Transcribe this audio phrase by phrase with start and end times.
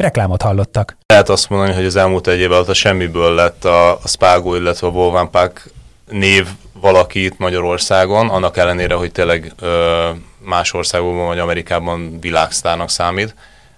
[0.00, 0.96] Reklámot hallottak.
[1.06, 4.56] Lehet azt mondani, hogy az elmúlt egy év alatt a semmiből lett a, a Spago,
[4.56, 5.70] illetve a Wolvenpack
[6.08, 10.08] név valaki itt Magyarországon, annak ellenére, hogy tényleg ö,
[10.38, 13.34] más országokban vagy Amerikában világsztárnak számít,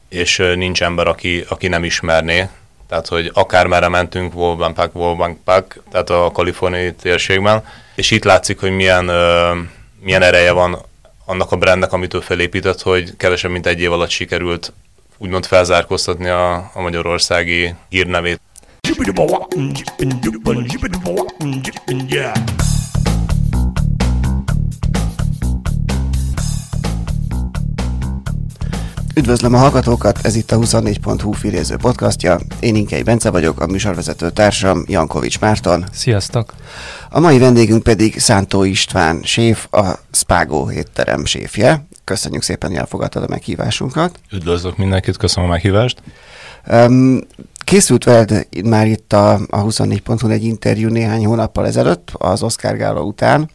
[0.08, 2.48] és ö, nincs ember, aki, aki nem ismerné.
[2.88, 9.08] Tehát, hogy akármerre mentünk, Wolvenpack, Wolvenpack, tehát a kaliforniai térségben, és itt látszik, hogy milyen,
[9.08, 9.52] ö,
[10.00, 10.78] milyen ereje van
[11.24, 14.72] annak a brandnek, amit ő felépített, hogy kevesebb, mint egy év alatt sikerült
[15.22, 18.40] úgymond felzárkóztatni a, a magyarországi hírnevét.
[29.14, 32.38] Üdvözlöm a hallgatókat, ez itt a 24.hu filéző podcastja.
[32.60, 35.84] Én Inkei Bence vagyok, a műsorvezető társam Jankovics Márton.
[35.92, 36.54] Sziasztok!
[37.10, 41.86] A mai vendégünk pedig Szántó István séf, a Spago étterem séfje.
[42.04, 44.18] Köszönjük szépen, hogy elfogadtad a meghívásunkat.
[44.32, 46.02] Üdvözlök mindenkit, köszönöm a meghívást.
[46.66, 47.20] Um,
[47.64, 53.00] készült veled már itt a, a 24.hu egy interjú néhány hónappal ezelőtt, az Oscar Gála
[53.00, 53.50] után.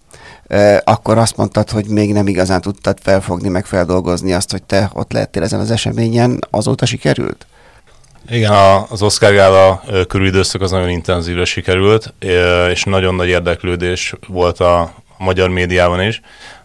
[0.83, 5.11] Akkor azt mondtad, hogy még nem igazán tudtad felfogni, meg feldolgozni azt, hogy te ott
[5.11, 6.39] lehettél ezen az eseményen.
[6.49, 7.45] Azóta sikerült?
[8.29, 8.51] Igen,
[8.89, 12.13] az Oscar Gála körülidőszak az nagyon intenzívre sikerült,
[12.71, 16.21] és nagyon nagy érdeklődés volt a magyar médiában is.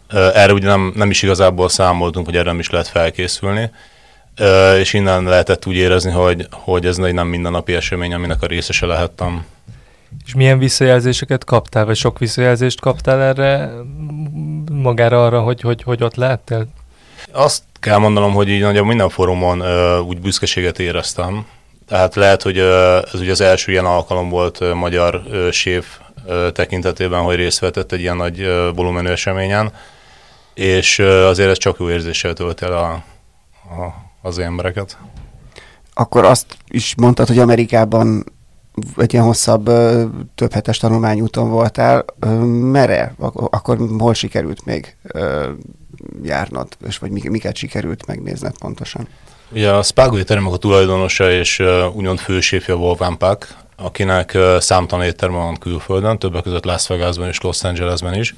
[0.08, 3.70] Erre ugye nem, nem is igazából számoltunk, hogy erre nem is lehet felkészülni,
[4.78, 8.86] és innen lehetett úgy érezni, hogy, hogy ez egy nem mindennapi esemény, aminek a részese
[8.86, 9.44] lehettem.
[10.26, 13.70] És milyen visszajelzéseket kaptál, vagy sok visszajelzést kaptál erre,
[14.72, 16.66] magára arra, hogy, hogy, hogy ott lehettél?
[17.32, 21.46] Azt kell mondanom, hogy így nagyobb minden fórumon uh, úgy büszkeséget éreztem.
[21.88, 25.98] Tehát lehet, hogy uh, ez ugye az első ilyen alkalom volt uh, magyar uh, séf
[26.24, 29.72] uh, tekintetében, hogy részt vetett egy ilyen nagy uh, volumenű eseményen
[30.54, 33.04] és azért ez csak jó érzéssel tölt el a, a,
[34.22, 34.98] az embereket.
[35.94, 38.24] Akkor azt is mondtad, hogy Amerikában
[38.96, 39.64] egy ilyen hosszabb,
[40.34, 42.04] több hetes tanulmányúton voltál.
[42.46, 43.14] Mere?
[43.32, 44.96] Akkor hol sikerült még
[46.22, 49.08] járnod, és vagy miket sikerült megnézned pontosan?
[49.52, 55.36] Ugye a Spago éttermek a tulajdonosa és uh, úgymond főséfje Wolfgang Pack, akinek számtalan étterme
[55.36, 58.34] van külföldön, többek között Las Vegasban és Los Angelesben is.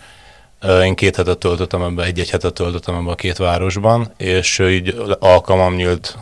[0.65, 5.75] Én két hetet töltöttem ebbe, egy-egy hetet töltöttem ebbe a két városban, és így alkalmam
[5.75, 6.19] nyílt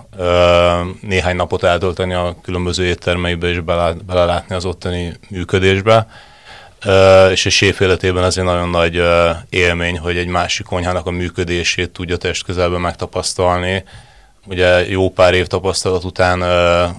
[1.00, 3.60] néhány napot eltölteni a különböző éttermeibe és
[4.06, 6.06] belelátni az ottani működésbe.
[7.30, 9.02] És egy séf életében egy nagyon nagy
[9.50, 13.84] élmény, hogy egy másik konyhának a működését tudja testközelben megtapasztalni.
[14.46, 16.42] Ugye jó pár év tapasztalat után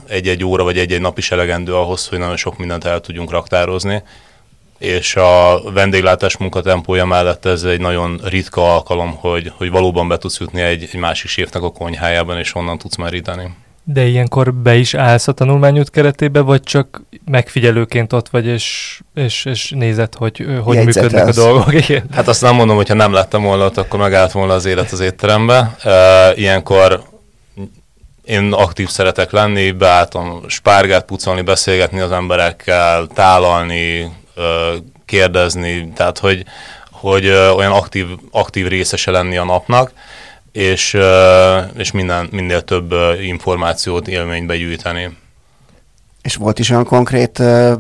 [0.08, 4.04] egy-egy óra vagy egy-egy nap is elegendő ahhoz, hogy nagyon sok mindent el tudjunk raktározni
[4.78, 10.40] és a vendéglátás munkatempója mellett ez egy nagyon ritka alkalom, hogy, hogy valóban be tudsz
[10.40, 13.56] jutni egy, egy másik séfnek a konyhájában, és onnan tudsz meríteni.
[13.86, 19.46] De ilyenkor be is állsz a tanulmányút keretébe, vagy csak megfigyelőként ott vagy, és, és,
[19.46, 21.74] és nézed, hogy hogy működnek a dolgok?
[21.88, 22.04] Igen.
[22.12, 24.92] Hát azt nem mondom, hogy ha nem lettem volna ott, akkor megállt volna az élet
[24.92, 25.78] az étterembe.
[26.36, 27.04] ilyenkor
[28.24, 34.12] én aktív szeretek lenni, beálltam spárgát pucolni, beszélgetni az emberekkel, tálalni,
[35.06, 36.46] kérdezni, tehát hogy,
[36.92, 39.92] hogy olyan aktív, aktív részese lenni a napnak,
[40.52, 40.98] és,
[41.74, 45.18] és minden, minél több információt, élménybe gyűjteni.
[46.22, 47.74] És volt is olyan konkrét uh,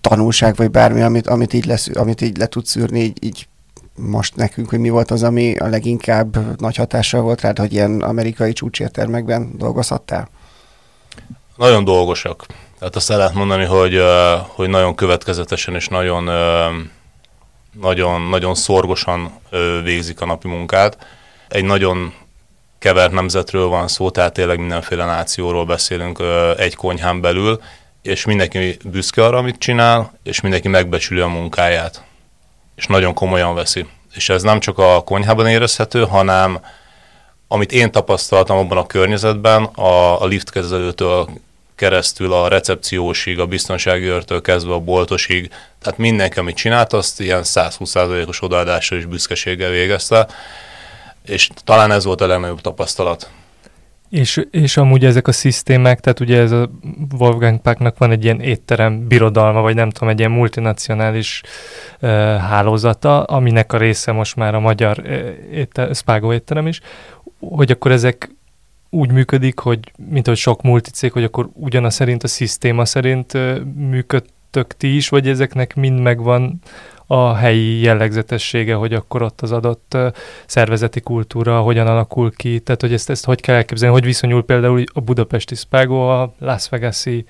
[0.00, 3.48] tanulság, vagy bármi, amit, amit, így lesz, amit így le tudsz szűrni, így, így
[3.96, 8.00] most nekünk, hogy mi volt az, ami a leginkább nagy hatással volt rád, hogy ilyen
[8.00, 10.28] amerikai csúcsértermekben dolgozhattál?
[11.56, 12.46] Nagyon dolgosak.
[12.78, 14.02] Tehát azt el lehet mondani, hogy,
[14.46, 16.30] hogy nagyon következetesen és nagyon,
[17.80, 19.40] nagyon, nagyon szorgosan
[19.82, 21.06] végzik a napi munkát.
[21.48, 22.14] Egy nagyon
[22.78, 26.22] kevert nemzetről van szó, tehát tényleg mindenféle nációról beszélünk
[26.56, 27.60] egy konyhán belül,
[28.02, 32.04] és mindenki büszke arra, amit csinál, és mindenki megbecsüli a munkáját,
[32.74, 33.86] és nagyon komolyan veszi.
[34.14, 36.60] És ez nem csak a konyhában érezhető, hanem
[37.48, 41.28] amit én tapasztaltam abban a környezetben, a, a liftkezelőtől
[41.76, 45.50] keresztül a recepciósig, a biztonsági őrtől kezdve a boltosig,
[45.82, 50.28] tehát mindenki, amit csinált, azt ilyen 120%-os odaadással és büszkeséggel végezte,
[51.26, 53.30] és talán ez volt a legnagyobb tapasztalat.
[54.08, 56.70] És, és amúgy ezek a szisztémák, tehát ugye ez a
[57.18, 61.42] Wolfgang Packnak van egy ilyen étterem birodalma, vagy nem tudom, egy ilyen multinacionális
[62.00, 65.02] uh, hálózata, aminek a része most már a magyar
[65.52, 66.80] éter, Spago étterem is,
[67.38, 68.35] hogy akkor ezek
[68.90, 73.32] úgy működik, hogy mint hogy sok multicég, hogy akkor ugyanaz szerint a szisztéma szerint
[73.74, 76.60] működtök ti is, vagy ezeknek mind megvan
[77.06, 79.96] a helyi jellegzetessége, hogy akkor ott az adott
[80.46, 84.84] szervezeti kultúra hogyan alakul ki, tehát hogy ezt, ezt hogy kell elképzelni, hogy viszonyul például
[84.92, 87.24] a budapesti Spago a Las Vegas-i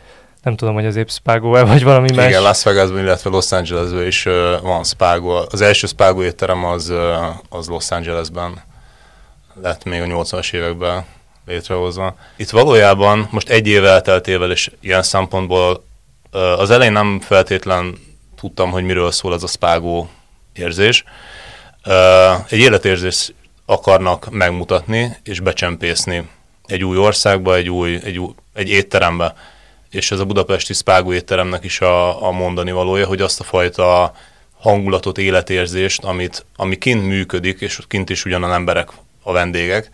[0.46, 2.28] nem tudom, hogy az épp spago vagy valami Igen, más.
[2.28, 5.44] Igen, Las Vegasban, illetve Los Angelesben is uh, van Spago.
[5.50, 6.98] Az első Spago étterem az, uh,
[7.48, 8.62] az Los Angelesben
[9.62, 11.04] lett még a 80-as években
[11.46, 12.16] létrehozva.
[12.36, 15.84] Itt valójában most egy év elteltével és ilyen szempontból
[16.30, 17.98] az elején nem feltétlen
[18.36, 20.08] tudtam, hogy miről szól ez a spágó
[20.52, 21.04] érzés.
[22.48, 23.32] Egy életérzés
[23.66, 26.28] akarnak megmutatni és becsempészni
[26.66, 29.34] egy új országba, egy új, egy, új, egy étterembe.
[29.90, 34.12] És ez a budapesti spágó étteremnek is a, a mondani valója, hogy azt a fajta
[34.58, 38.88] hangulatot, életérzést, amit, ami kint működik, és kint is ugyanan emberek
[39.22, 39.90] a vendégek,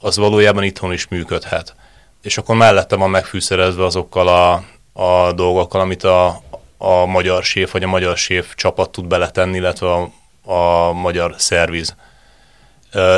[0.00, 1.74] az valójában itthon is működhet.
[2.22, 4.64] És akkor mellette van megfűszerezve azokkal a,
[5.02, 6.42] a dolgokkal, amit a,
[6.78, 10.10] a magyar séf vagy a magyar séf csapat tud beletenni, illetve a,
[10.52, 11.94] a magyar szerviz.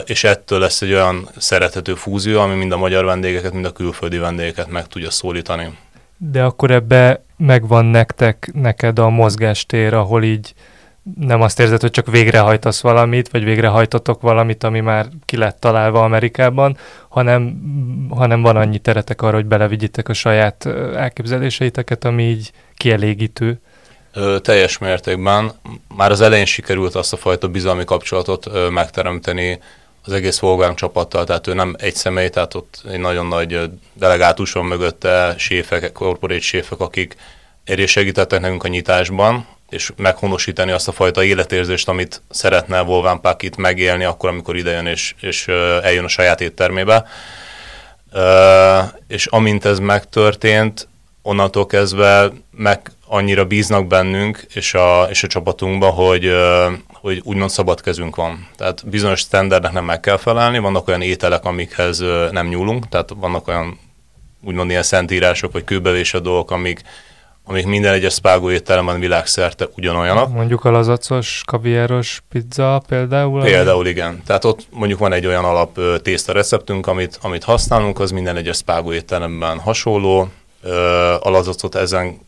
[0.05, 4.19] És ettől lesz egy olyan szerethető fúzió, ami mind a magyar vendégeket, mind a külföldi
[4.19, 5.79] vendégeket meg tudja szólítani.
[6.17, 10.55] De akkor ebbe megvan nektek, neked a mozgástér, ahol így
[11.15, 16.03] nem azt érzed, hogy csak végrehajtasz valamit, vagy végrehajtotok valamit, ami már ki lett találva
[16.03, 16.77] Amerikában,
[17.09, 17.61] hanem,
[18.11, 23.61] hanem van annyi teretek arra, hogy belevigyitek a saját elképzeléseiteket, ami így kielégítő.
[24.13, 25.53] Ö, teljes mértékben.
[25.97, 29.59] Már az elején sikerült azt a fajta bizalmi kapcsolatot ö, megteremteni
[30.05, 34.53] az egész Volgám csapattal, tehát ő nem egy személy, tehát ott egy nagyon nagy delegátus
[34.53, 37.17] van mögötte, séfek, corporate séfek, akik
[37.65, 42.85] érés segítettek nekünk a nyitásban, és meghonosítani azt a fajta életérzést, amit szeretne
[43.23, 45.49] Puck itt megélni akkor, amikor idejön és, és
[45.83, 47.07] eljön a saját éttermébe.
[49.09, 50.89] És amint ez megtörtént,
[51.23, 56.33] onnantól kezdve meg annyira bíznak bennünk és a, és a csapatunkban, hogy,
[56.93, 58.49] hogy úgymond szabad kezünk van.
[58.57, 61.99] Tehát bizonyos standardnek nem meg kell felelni, vannak olyan ételek, amikhez
[62.31, 63.79] nem nyúlunk, tehát vannak olyan
[64.43, 66.83] úgymond ilyen szentírások, vagy kőbevésett dolgok, amik,
[67.49, 70.33] amik minden egyes spágó étteremben világszerte ugyanolyanak.
[70.33, 73.43] Mondjuk a lazacos, kaviáros pizza például?
[73.43, 73.89] Például ami...
[73.89, 74.23] igen.
[74.27, 78.57] Tehát ott mondjuk van egy olyan alap tészta receptünk, amit, amit használunk, az minden egyes
[78.57, 80.29] spágó étteremben hasonló.
[81.21, 82.19] A lazacot ezen,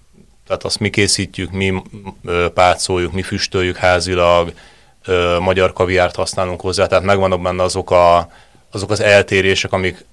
[0.46, 1.82] tehát azt mi készítjük, mi
[2.54, 4.52] pácoljuk, mi füstöljük házilag,
[5.40, 8.28] magyar kaviárt használunk hozzá, tehát megvannak benne azok, a,
[8.70, 10.04] azok az eltérések, amik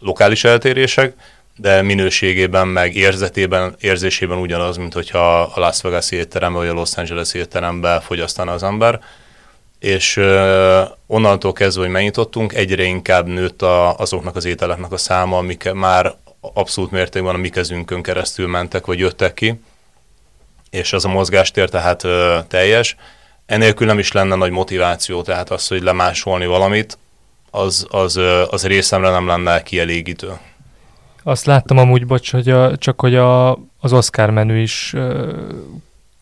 [0.00, 1.14] lokális eltérések,
[1.56, 6.96] de minőségében, meg érzetében, érzésében ugyanaz, mint hogyha a Las Vegas étterembe vagy a Los
[6.96, 9.00] Angeles étterembe fogyasztana az ember.
[9.78, 15.36] És uh, onnantól kezdve, hogy megnyitottunk, egyre inkább nőtt a, azoknak az ételeknek a száma,
[15.36, 19.60] amik már abszolút mértékben a mi kezünkön keresztül mentek, vagy jöttek ki,
[20.70, 22.10] és az a mozgástér tehát uh,
[22.48, 22.96] teljes.
[23.46, 26.98] Enélkül nem is lenne nagy motiváció, tehát az, hogy lemásolni valamit,
[27.50, 28.20] az, az,
[28.50, 30.32] az részemre nem lenne kielégítő.
[31.22, 35.32] Azt láttam amúgy, bocs, hogy a, csak hogy a, az Oscar menü is ö,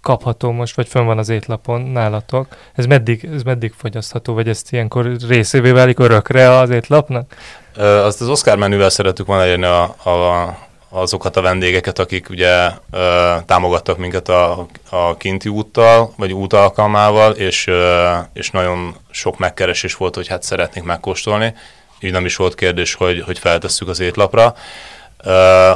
[0.03, 2.47] kapható most, vagy fönn van az étlapon nálatok.
[2.75, 7.37] Ez meddig, ez meddig fogyasztható, vagy ezt ilyenkor részévé válik örökre az étlapnak?
[7.77, 10.57] Ö, azt az Oscar menüvel szeretük volna elérni a, a,
[10.89, 17.33] azokat a vendégeket, akik ugye ö, támogattak minket a, a kinti úttal, vagy út alkalmával,
[17.33, 21.55] és, ö, és nagyon sok megkeresés volt, hogy hát szeretnék megkóstolni
[22.01, 24.55] így nem is volt kérdés, hogy, hogy feltesszük az étlapra.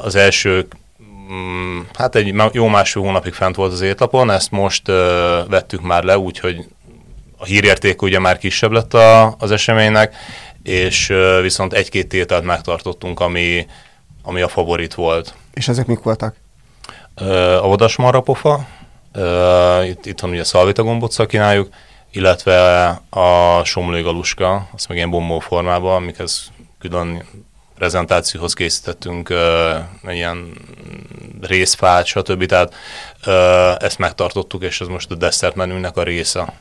[0.03, 0.67] Az első,
[1.33, 4.87] mm, hát egy jó másfél hónapig fent volt az étlapon, ezt most
[5.49, 6.67] vettük már le, úgyhogy
[7.39, 10.15] a hírérték ugye már kisebb lett a, az eseménynek,
[10.63, 13.67] és viszont egy-két tételt megtartottunk, ami,
[14.23, 15.35] ami a favorit volt.
[15.55, 16.37] És ezek mik voltak?
[17.61, 18.67] A vadasmarrapofa,
[19.85, 21.69] itt, itthon ugye szalvita gombot kínáljuk,
[22.11, 27.23] illetve a somlói galuska, azt meg ilyen bombó formában, amikhez külön
[27.75, 30.53] prezentációhoz készítettünk uh, ilyen
[31.41, 32.47] részfát, stb.
[32.47, 32.75] Tehát
[33.27, 36.53] uh, ezt megtartottuk, és ez most a desszert menünek a része.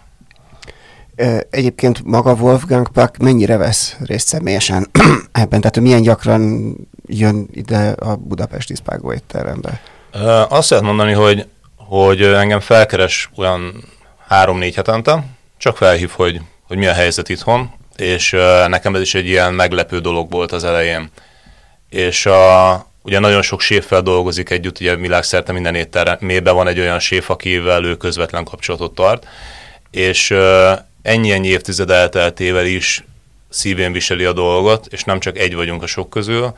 [1.50, 4.90] Egyébként maga Wolfgang Puck mennyire vesz részt személyesen
[5.32, 5.60] ebben?
[5.62, 6.74] Tehát milyen gyakran
[7.06, 9.82] jön ide a budapesti Spágó étterembe?
[10.50, 13.84] Azt lehet mondani, hogy, hogy engem felkeres olyan
[14.28, 15.26] három-négy hetente,
[15.58, 18.32] csak felhív, hogy, hogy mi a helyzet itthon, és
[18.68, 21.12] nekem ez is egy ilyen meglepő dolog volt az elején.
[21.90, 27.00] és a, ugye nagyon sok séffel dolgozik együtt, ugye világszerte minden éttermében van egy olyan
[27.00, 29.28] séf, akivel ő közvetlen kapcsolatot tart,
[29.92, 30.36] és
[31.02, 33.04] ennyi-ennyi évtized elteltével is
[33.50, 36.54] szívén viseli a dolgot, és nem csak egy vagyunk a sok közül,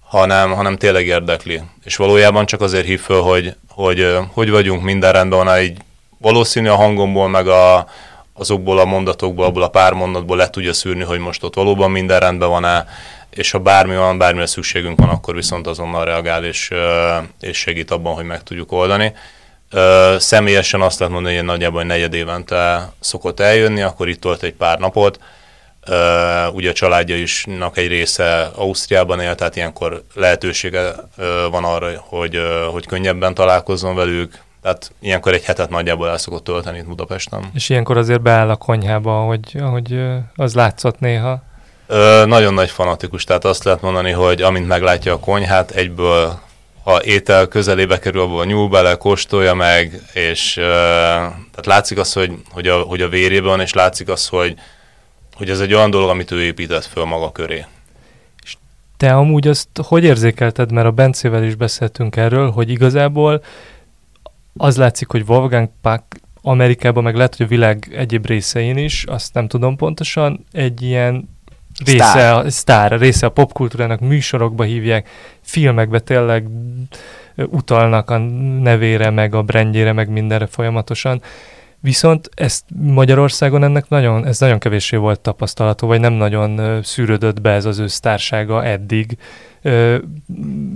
[0.00, 1.60] hanem, hanem tényleg érdekli.
[1.84, 5.76] És valójában csak azért hív föl, hogy hogy, hogy vagyunk, minden rendben van, így
[6.18, 7.88] valószínű a hangomból, meg a,
[8.34, 12.20] azokból a mondatokból, abból a pár mondatból le tudja szűrni, hogy most ott valóban minden
[12.20, 12.86] rendben van-e,
[13.30, 16.70] és ha bármi van, bármire szükségünk van, akkor viszont azonnal reagál, és,
[17.40, 19.12] és segít abban, hogy meg tudjuk oldani.
[20.18, 24.78] Személyesen azt lehet mondani, hogy nagyjából negyed évente szokott eljönni, akkor itt volt egy pár
[24.78, 25.18] napot,
[26.52, 30.94] ugye a családja is egy része Ausztriában él, tehát ilyenkor lehetősége
[31.50, 36.78] van arra, hogy, hogy könnyebben találkozzon velük, tehát ilyenkor egy hetet nagyjából el szokott tölteni
[36.78, 37.50] itt Budapesten.
[37.54, 40.00] És ilyenkor azért beáll a konyhába, hogy, hogy
[40.36, 41.42] az látszott néha?
[41.86, 46.40] Ö, nagyon nagy fanatikus, tehát azt lehet mondani, hogy amint meglátja a konyhát, egyből
[46.84, 52.32] ha étel közelébe kerül, abban nyúl bele, kóstolja meg, és ö, tehát látszik az, hogy,
[52.50, 54.54] hogy, a, hogy a vérében, és látszik az, hogy,
[55.34, 57.64] hogy ez egy olyan dolog, amit ő épített föl maga köré.
[58.44, 58.56] És
[58.96, 63.42] te amúgy azt hogy érzékelted, mert a Bencével is beszéltünk erről, hogy igazából
[64.56, 66.02] az látszik, hogy Wolfgang Puck
[66.42, 71.28] Amerikában, meg lehet, hogy a világ egyéb részein is, azt nem tudom pontosan, egy ilyen
[71.84, 72.46] része, sztár.
[72.46, 75.08] a, sztár, része a popkultúrának, műsorokba hívják,
[75.40, 76.46] filmekbe tényleg
[77.36, 78.18] utalnak a
[78.62, 81.22] nevére, meg a brandjére, meg mindenre folyamatosan.
[81.80, 87.50] Viszont ezt Magyarországon ennek nagyon, ez nagyon kevéssé volt tapasztalható, vagy nem nagyon szűrődött be
[87.50, 89.16] ez az ő sztársága eddig.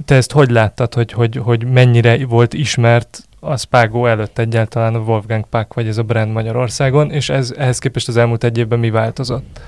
[0.05, 4.99] Te ezt hogy láttad, hogy, hogy, hogy mennyire volt ismert a Spago előtt egyáltalán a
[4.99, 8.79] Wolfgang Puck, vagy ez a brand Magyarországon, és ez, ehhez képest az elmúlt egy évben
[8.79, 9.61] mi változott?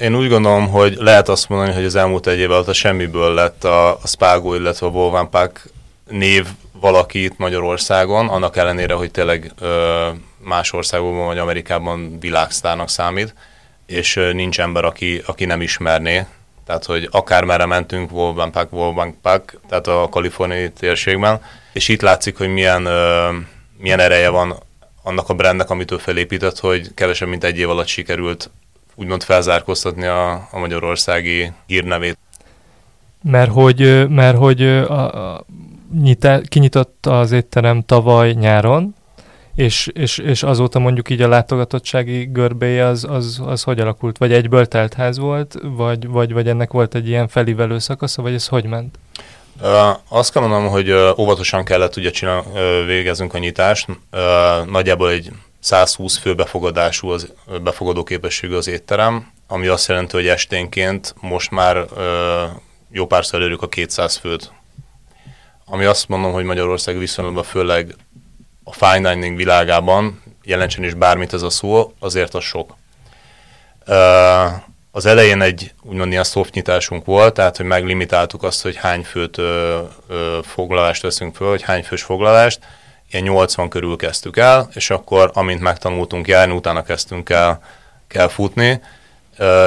[0.00, 3.34] Én úgy gondolom, hogy lehet azt mondani, hogy az elmúlt egy év alatt a semmiből
[3.34, 5.70] lett a, a Spago, illetve a Wolfgang Puck
[6.10, 6.46] név
[6.80, 10.06] valaki itt Magyarországon, annak ellenére, hogy tényleg ö,
[10.38, 13.34] más országokban vagy Amerikában világsztárnak számít,
[13.86, 16.26] és ö, nincs ember, aki, aki nem ismerné.
[16.66, 21.40] Tehát, hogy akár merre mentünk, Wolfgang Puck, Wolfgang Puck, tehát a kaliforniai térségben,
[21.72, 23.28] és itt látszik, hogy milyen, ö,
[23.78, 24.54] milyen ereje van
[25.02, 28.50] annak a brandnek, amit ő felépített, hogy kevesebb, mint egy év alatt sikerült
[28.94, 32.18] úgymond felzárkóztatni a, a magyarországi hírnevét.
[33.22, 35.44] Mert hogy, mert hogy a, a,
[36.00, 38.94] nyitá, kinyitotta az étterem tavaly nyáron,
[39.56, 44.18] és, és, és azóta mondjuk így a látogatottsági görbéje az, az, az hogy alakult?
[44.18, 48.46] Vagy egyből teltház volt, vagy, vagy, vagy ennek volt egy ilyen felívelő szakasza, vagy ez
[48.46, 48.98] hogy ment?
[50.08, 52.44] Azt kell mondanom, hogy óvatosan kellett ugye csinál,
[52.86, 53.88] végezünk a nyitást.
[54.66, 57.32] Nagyjából egy 120 fő befogadású az,
[57.62, 61.84] befogadó képességű az étterem, ami azt jelenti, hogy esténként most már
[62.90, 64.52] jó párszor elérjük a 200 főt.
[65.64, 67.94] Ami azt mondom, hogy Magyarország viszonylatban főleg
[68.68, 72.76] a fine dining világában, jelentsen is bármit ez a szó, azért az sok.
[74.90, 79.38] Az elején egy úgymond ilyen soft nyitásunk volt, tehát hogy meglimitáltuk azt, hogy hány főt
[79.38, 82.58] ö, ö, foglalást veszünk föl, hogy hány fős foglalást,
[83.10, 87.60] ilyen 80 körül kezdtük el, és akkor amint megtanultunk járni, utána kezdtünk el
[88.06, 88.80] kell futni,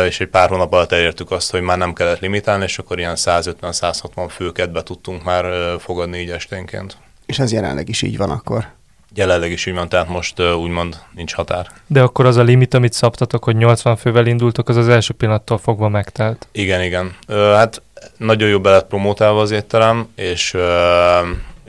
[0.07, 3.15] és egy pár hónap alatt elértük azt, hogy már nem kellett limitálni, és akkor ilyen
[3.17, 6.97] 150-160 főket be tudtunk már fogadni így esténként.
[7.25, 8.77] És ez jelenleg is így van akkor?
[9.15, 11.67] Jelenleg is így van, tehát most úgymond nincs határ.
[11.87, 15.57] De akkor az a limit, amit szabtatok, hogy 80 fővel indultok, az az első pillanattól
[15.57, 16.47] fogva megtelt.
[16.51, 17.15] Igen, igen.
[17.27, 17.81] Hát
[18.17, 20.57] nagyon jó be lett promotálva az étterem, és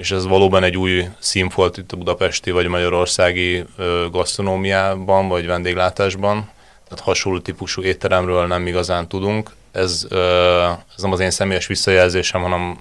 [0.00, 3.64] és ez valóban egy új színfolt itt a budapesti vagy magyarországi
[4.10, 6.50] gasztronómiában vagy vendéglátásban.
[6.88, 9.50] Tehát hasonló típusú étteremről nem igazán tudunk.
[9.72, 10.06] Ez,
[10.96, 12.78] ez nem az én személyes visszajelzésem, hanem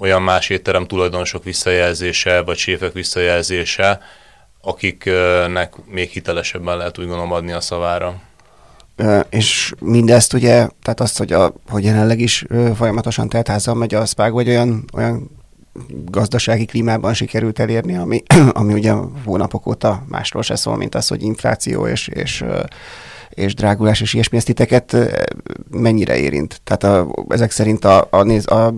[0.00, 4.00] olyan más étterem tulajdonosok visszajelzése, vagy séfek visszajelzése,
[4.60, 8.20] akiknek még hitelesebben lehet úgy gondolom adni a szavára.
[9.30, 14.32] És mindezt ugye, tehát azt, hogy, a, hogy jelenleg is folyamatosan teltházal megy a SPAG,
[14.32, 15.30] vagy olyan, olyan
[16.04, 18.92] gazdasági klímában sikerült elérni, ami, ami ugye
[19.24, 22.44] hónapok óta másról se szól, mint az, hogy infláció és, és,
[23.30, 24.96] és drágulás és ilyesmi, ezt titeket
[25.70, 26.60] mennyire érint?
[26.64, 28.74] Tehát a, ezek szerint a, a, néz, a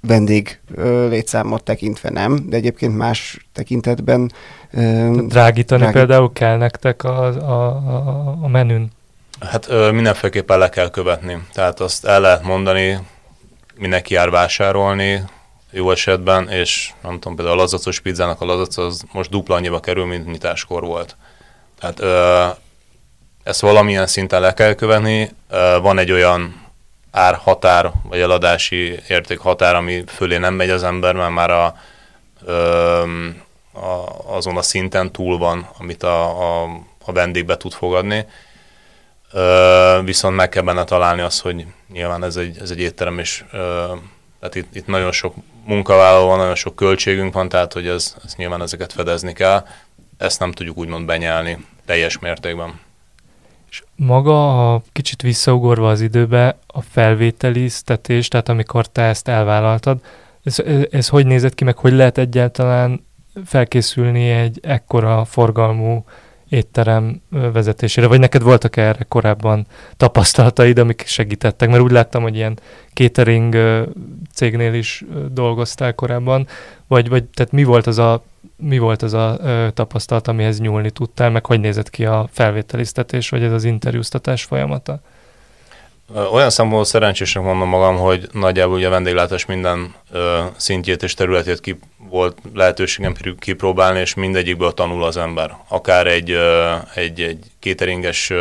[0.00, 0.60] vendég
[1.08, 4.32] létszámot tekintve nem, de egyébként más tekintetben...
[4.72, 5.92] Drágítani drágít...
[5.92, 8.90] például kell nektek a, a, a, a menün?
[9.40, 11.46] Hát ö, mindenféleképpen le kell követni.
[11.52, 12.98] Tehát azt el lehet mondani,
[13.76, 15.22] mindenki jár vásárolni,
[15.70, 19.80] jó esetben, és nem tudom, például a lazacos pizzának a lazac az most dupla annyiba
[19.80, 21.16] kerül, mint nyitáskor volt.
[21.80, 22.46] Tehát ö,
[23.42, 25.30] ezt valamilyen szinten le kell követni.
[25.50, 26.59] Ö, van egy olyan
[27.10, 31.64] árhatár, vagy eladási érték határ, ami fölé nem megy az ember, mert már a,
[33.72, 38.26] a, azon a szinten túl van, amit a, a, a vendég be tud fogadni.
[40.04, 43.44] Viszont meg kell benne találni azt, hogy nyilván ez egy, ez egy étterem, és
[44.40, 48.34] tehát itt, itt nagyon sok munkavállaló van, nagyon sok költségünk van, tehát hogy ez, ez
[48.34, 49.66] nyilván ezeket fedezni kell.
[50.18, 52.80] Ezt nem tudjuk úgymond benyelni teljes mértékben.
[53.70, 60.00] És maga, a kicsit visszaugorva az időbe, a felvételiztetés, tehát amikor te ezt elvállaltad,
[60.42, 63.06] ez, ez, ez hogy nézett ki, meg hogy lehet egyáltalán
[63.44, 66.04] felkészülni egy ekkora forgalmú
[66.50, 69.66] étterem vezetésére, vagy neked voltak erre korábban
[69.96, 71.68] tapasztalataid, amik segítettek?
[71.68, 72.58] Mert úgy láttam, hogy ilyen
[72.94, 73.56] catering
[74.34, 76.46] cégnél is dolgoztál korábban,
[76.86, 78.22] vagy, vagy tehát mi volt az a,
[78.56, 79.38] mi volt az a
[79.74, 85.00] tapasztalat, amihez nyúlni tudtál, meg hogy nézett ki a felvételiztetés, vagy ez az interjúztatás folyamata?
[86.32, 91.60] Olyan szempontból szerencsésnek mondom magam, hogy nagyjából ugye a vendéglátás minden ö, szintjét és területét
[91.60, 91.78] ki,
[92.10, 95.56] volt lehetőségem kipróbálni, és mindegyikből tanul az ember.
[95.68, 96.38] Akár egy,
[96.94, 98.32] egy, egy kéteringes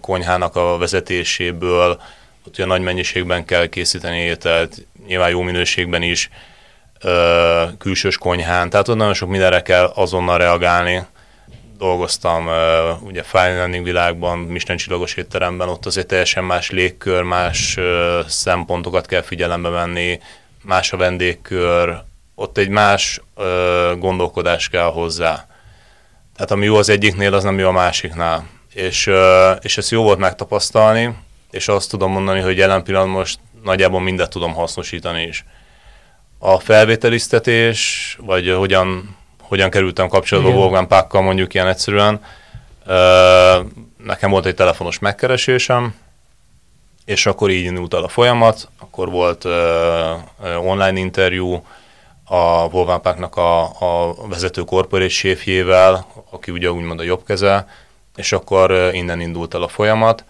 [0.00, 2.00] konyhának a vezetéséből,
[2.46, 6.30] ott olyan nagy mennyiségben kell készíteni ételt, nyilván jó minőségben is,
[7.78, 11.02] külsős konyhán, tehát ott nagyon sok mindenre kell azonnal reagálni,
[11.78, 12.48] dolgoztam
[13.00, 17.78] ugye fine dining világban, Michelin csillagos étteremben, ott azért teljesen más légkör, más
[18.26, 20.20] szempontokat kell figyelembe venni,
[20.62, 22.04] más a vendégkör,
[22.38, 25.46] ott egy más uh, gondolkodás kell hozzá.
[26.34, 28.46] Tehát ami jó az egyiknél, az nem jó a másiknál.
[28.72, 31.14] És, uh, és ezt jó volt megtapasztalni,
[31.50, 35.44] és azt tudom mondani, hogy jelen pillanatban most nagyjából mindet tudom hasznosítani is.
[36.38, 39.16] A felvételiztetés, vagy hogyan
[39.48, 40.50] hogyan kerültem kapcsolatba.
[40.50, 42.20] Wolfgang Pákkal mondjuk ilyen egyszerűen.
[44.04, 45.94] Nekem volt egy telefonos megkeresésem,
[47.04, 49.44] és akkor így indult el a folyamat, akkor volt
[50.58, 51.64] online interjú
[52.28, 57.68] a Páknak a, a vezető corporate séfjével, aki ugye úgymond a jobb keze,
[58.16, 60.24] és akkor innen indult el a folyamat,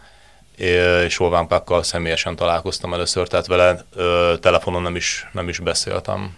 [0.57, 3.85] és Pákkal személyesen találkoztam először, tehát vele
[4.41, 6.37] telefonon nem is, nem is beszéltem.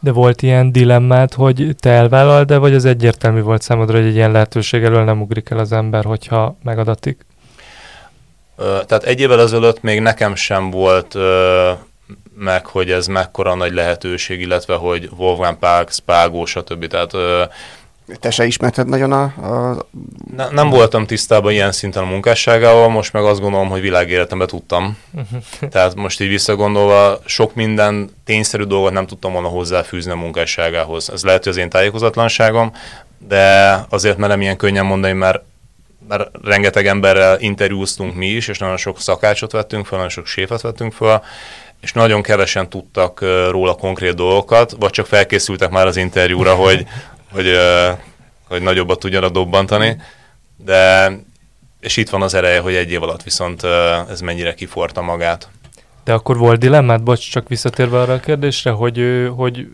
[0.00, 4.14] De volt ilyen dilemmát, hogy te elvállal, de vagy az egyértelmű volt számodra, hogy egy
[4.14, 7.26] ilyen lehetőség elől nem ugrik el az ember, hogyha megadatik?
[8.56, 11.16] Tehát egy évvel ezelőtt még nekem sem volt
[12.40, 16.86] meg, hogy ez mekkora nagy lehetőség, illetve hogy Wolfgang Park, Spago, stb.
[16.86, 17.12] Tehát
[18.20, 19.22] te se ismerted nagyon a...
[19.22, 19.86] a...
[20.36, 24.98] Ne, nem voltam tisztában ilyen szinten a munkásságával, most meg azt gondolom, hogy világéletemben tudtam.
[25.70, 31.10] Tehát most így visszagondolva, sok minden tényszerű dolgot nem tudtam volna hozzáfűzni a munkásságához.
[31.10, 32.72] Ez lehet, hogy az én tájékozatlanságom,
[33.28, 35.42] de azért merem ilyen könnyen mondani, mert,
[36.08, 40.60] mert rengeteg emberrel interjúztunk mi is, és nagyon sok szakácsot vettünk fel, nagyon sok séfet
[40.60, 41.22] vettünk fel,
[41.80, 46.86] és nagyon kevesen tudtak róla konkrét dolgokat, vagy csak felkészültek már az interjúra, hogy
[47.32, 47.58] hogy,
[48.48, 49.96] hogy nagyobbat tudjanak dobbantani,
[50.56, 51.10] de
[51.80, 53.62] és itt van az ereje, hogy egy év alatt viszont
[54.10, 55.48] ez mennyire kiforta magát.
[56.04, 59.68] De akkor volt dilemmát, bocs, csak visszatérve arra a kérdésre, hogy, hogy,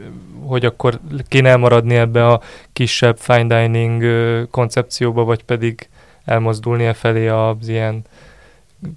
[0.44, 2.40] hogy akkor kéne elmaradni ebbe a
[2.72, 4.04] kisebb fine dining
[4.50, 5.88] koncepcióba, vagy pedig
[6.24, 8.04] elmozdulni e felé az ilyen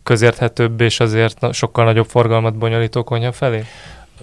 [0.03, 3.65] közérthetőbb és azért sokkal nagyobb forgalmat bonyolító konyha felé?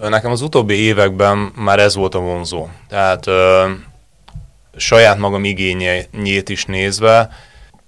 [0.01, 2.67] Nekem az utóbbi években már ez volt a vonzó.
[2.87, 3.25] Tehát
[4.75, 7.29] saját magam igényét is nézve,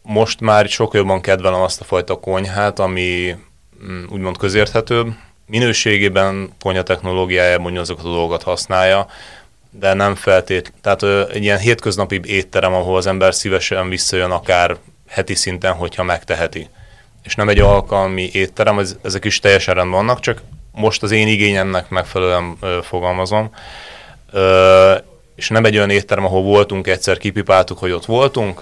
[0.02, 3.36] most már sokkal jobban kedvelem azt a fajta konyhát, ami
[3.84, 5.08] mm, úgymond közérthetőbb,
[5.46, 9.08] minőségében, konyha technológiájában azokat a dolgokat használja,
[9.70, 10.74] de nem feltét.
[10.82, 14.78] Tehát ö, egy ilyen hétköznapi étterem, ahol az ember szívesen visszajön akár
[15.08, 16.70] heti szinten, hogyha megteheti.
[17.24, 21.28] És nem egy alkalmi étterem, ez, ezek is teljesen rendben vannak, csak most az én
[21.28, 23.52] igényemnek megfelelően ö, fogalmazom.
[24.32, 24.96] Ö,
[25.36, 28.62] és nem egy olyan étterem, ahol voltunk, egyszer kipipáltuk, hogy ott voltunk,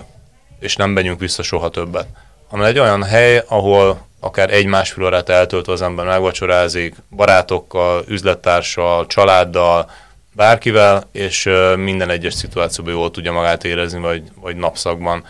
[0.59, 2.07] és nem megyünk vissza soha többet.
[2.47, 9.91] Hanem egy olyan hely, ahol akár egy-másfél órát eltöltve az ember megvacsorázik, barátokkal, üzlettársal, családdal,
[10.33, 15.23] bárkivel, és minden egyes szituációban jól tudja magát érezni, vagy, vagy napszakban,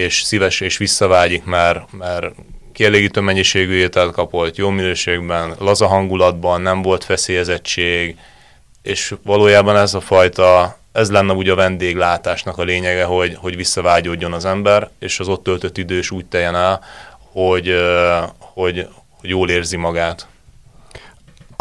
[0.00, 2.34] és szíves és visszavágyik, mert, mert
[2.72, 8.16] kielégítő mennyiségű ételt kapott, jó minőségben, laza hangulatban, nem volt feszélyezettség,
[8.82, 14.32] és valójában ez a fajta, ez lenne ugye a vendéglátásnak a lényege, hogy, hogy visszavágyódjon
[14.32, 16.84] az ember, és az ott töltött idő is úgy teljen el,
[17.32, 17.74] hogy,
[18.38, 18.88] hogy,
[19.20, 20.26] hogy jól érzi magát.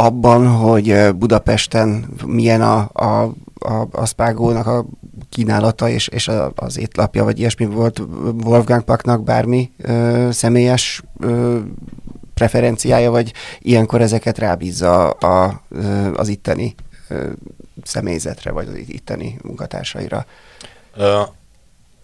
[0.02, 4.86] Abban, hogy Budapesten milyen a, a, a, a Spágónak a
[5.30, 8.02] kínálata és, és az étlapja, vagy ilyesmi volt
[8.44, 11.58] Wolfgang Paknak bármi ö, személyes ö,
[12.34, 15.62] preferenciája, vagy ilyenkor ezeket rábízza a,
[16.16, 16.76] az itteni
[17.84, 20.26] személyzetre, vagy az itteni munkatársaira?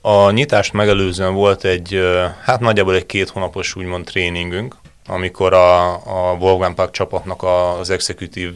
[0.01, 1.99] A nyitást megelőzően volt egy,
[2.43, 4.75] hát nagyjából egy két hónapos úgymond tréningünk,
[5.07, 8.53] amikor a, a Wolfgang Park csapatnak az exekutív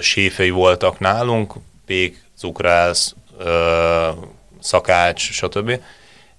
[0.00, 1.54] séfei voltak nálunk,
[1.86, 4.08] Pék, Cukrász, ö,
[4.60, 5.80] Szakács, stb.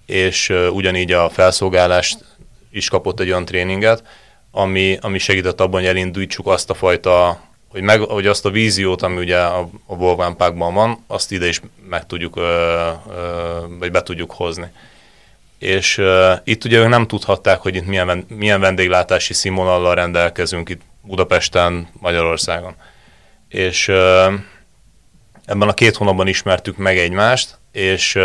[0.05, 2.25] És ö, ugyanígy a felszolgálást
[2.71, 4.03] is kapott egy olyan tréninget,
[4.51, 9.01] ami, ami segített abban, hogy elindítsuk azt a fajta, hogy, meg, hogy azt a víziót,
[9.01, 13.91] ami ugye a, a Wolfgang Parkban van, azt ide is meg tudjuk, ö, ö, vagy
[13.91, 14.67] be tudjuk hozni.
[15.59, 20.81] És ö, itt ugye ők nem tudhatták, hogy itt milyen, milyen vendéglátási színvonallal rendelkezünk itt
[21.01, 22.75] Budapesten, Magyarországon.
[23.49, 24.33] És ö,
[25.45, 28.17] ebben a két hónapban ismertük meg egymást, és,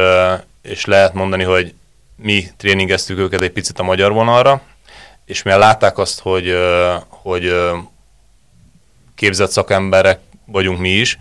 [0.62, 1.74] és lehet mondani, hogy
[2.16, 4.62] mi tréningeztük őket egy picit a magyar vonalra,
[5.24, 6.56] és mivel látták azt, hogy,
[7.08, 7.54] hogy
[9.14, 11.18] képzett szakemberek vagyunk mi is,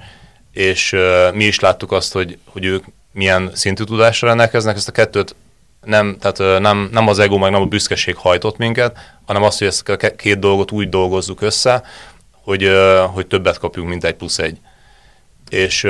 [0.51, 0.95] és
[1.33, 5.35] mi is láttuk azt, hogy, hogy ők milyen szintű tudásra rendelkeznek, ezt a kettőt
[5.81, 9.67] nem, tehát nem, nem az ego, meg nem a büszkeség hajtott minket, hanem az, hogy
[9.67, 11.83] ezt a két dolgot úgy dolgozzuk össze,
[12.31, 12.71] hogy,
[13.13, 14.57] hogy többet kapjunk, mint egy plusz egy.
[15.49, 15.87] És,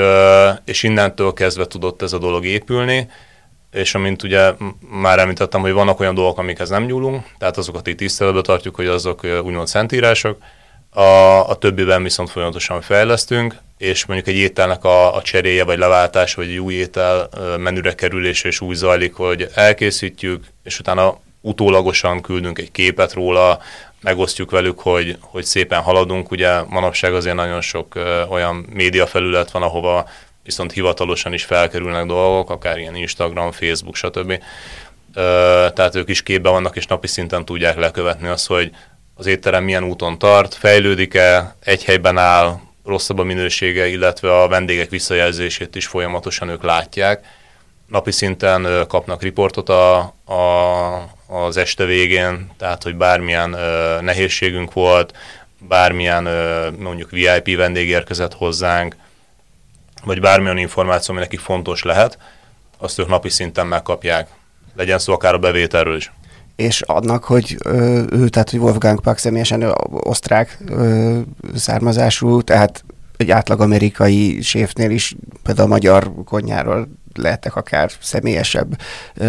[0.66, 3.10] és innentől kezdve tudott ez a dolog épülni,
[3.72, 4.54] és amint ugye
[4.90, 8.88] már említettem, hogy vannak olyan dolgok, amikhez nem nyúlunk, tehát azokat itt tiszteletbe tartjuk, hogy
[8.88, 10.38] azok úgymond szentírások,
[10.90, 11.02] a,
[11.50, 16.50] a többiben viszont folyamatosan fejlesztünk, és mondjuk egy ételnek a, a cseréje, vagy leváltás, vagy
[16.50, 22.72] egy új étel menüre kerülése és úgy zajlik, hogy elkészítjük, és utána utólagosan küldünk egy
[22.72, 23.60] képet róla,
[24.02, 26.32] megosztjuk velük, hogy, hogy szépen haladunk.
[26.32, 30.10] Ugye manapság azért nagyon sok ö, olyan média felület van, ahova
[30.44, 34.44] viszont hivatalosan is felkerülnek dolgok, akár ilyen Instagram, Facebook, stb.
[35.14, 38.72] Ö, tehát ők is képben vannak, és napi szinten tudják lekövetni azt, hogy
[39.16, 44.90] az étterem milyen úton tart, fejlődik-e, egy helyben áll, rosszabb a minősége, illetve a vendégek
[44.90, 47.26] visszajelzését is folyamatosan ők látják.
[47.88, 53.50] Napi szinten kapnak riportot a, a, az este végén, tehát hogy bármilyen
[54.02, 55.14] nehézségünk volt,
[55.58, 56.28] bármilyen
[56.78, 58.96] mondjuk VIP vendég érkezett hozzánk,
[60.04, 62.18] vagy bármilyen információ, ami nekik fontos lehet,
[62.78, 64.30] azt ők napi szinten megkapják.
[64.76, 66.12] Legyen szó akár a bevételről is.
[66.62, 67.58] És annak, hogy
[68.10, 71.20] ő, tehát hogy Wolfgang Puck személyesen ö, osztrák ö,
[71.56, 72.84] származású, tehát
[73.18, 78.82] egy átlag amerikai séfnél is, például a magyar konyáról lehettek akár személyesebb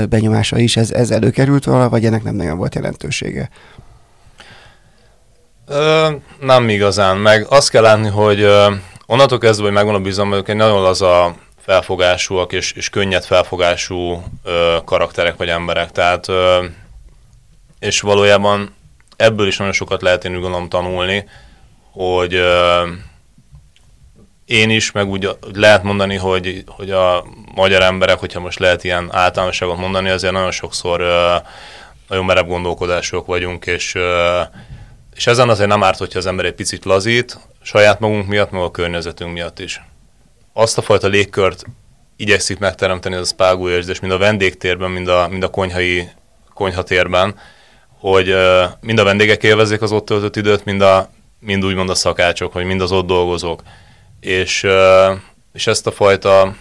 [0.08, 0.76] benyomása is.
[0.76, 3.48] Ez, ez előkerült vala, vagy ennek nem nagyon volt jelentősége?
[5.66, 6.08] Ö,
[6.40, 8.72] nem igazán, meg azt kell látni, hogy ö,
[9.06, 14.22] onnantól kezdve, hogy megvan a bizalom, hogy nagyon az a felfogásúak és, és könnyed felfogású
[14.44, 15.90] ö, karakterek vagy emberek.
[15.90, 16.64] Tehát, ö,
[17.82, 18.74] és valójában
[19.16, 21.28] ebből is nagyon sokat lehet én úgy gondolom tanulni,
[21.90, 22.82] hogy ö,
[24.44, 29.08] én is, meg úgy lehet mondani, hogy, hogy a magyar emberek, hogyha most lehet ilyen
[29.12, 31.48] általánosságot mondani, azért nagyon sokszor uh,
[32.08, 34.02] nagyon merebb gondolkodások vagyunk, és, uh,
[35.14, 38.62] és ezen azért nem árt, hogyha az ember egy picit lazít, saját magunk miatt, meg
[38.62, 39.82] a környezetünk miatt is.
[40.52, 41.64] Azt a fajta légkört
[42.16, 46.08] igyekszik megteremteni az a spágó érzés, mind a vendégtérben, mind a, mind a konyhai
[46.54, 47.34] konyhatérben,
[48.02, 48.34] hogy
[48.80, 51.10] mind a vendégek élvezik az ott töltött időt, mind, a,
[51.40, 53.62] mind úgymond a szakácsok, vagy mind az ott dolgozók
[54.22, 54.66] és,
[55.52, 56.54] és ezt a fajta,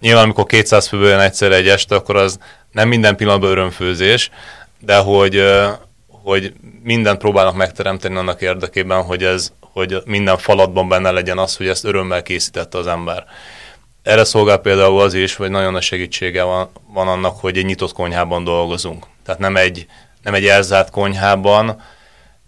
[0.00, 2.38] nyilván amikor 200 főből jön egyszer egy este, akkor az
[2.72, 4.30] nem minden pillanatban örömfőzés,
[4.80, 5.44] de hogy,
[6.06, 11.68] hogy mindent próbálnak megteremteni annak érdekében, hogy ez, hogy minden falatban benne legyen az, hogy
[11.68, 13.24] ezt örömmel készítette az ember.
[14.02, 17.92] Erre szolgál például az is, hogy nagyon nagy segítsége van, van annak, hogy egy nyitott
[17.92, 19.06] konyhában dolgozunk.
[19.24, 19.86] Tehát nem egy,
[20.24, 21.82] nem egy elzárt konyhában,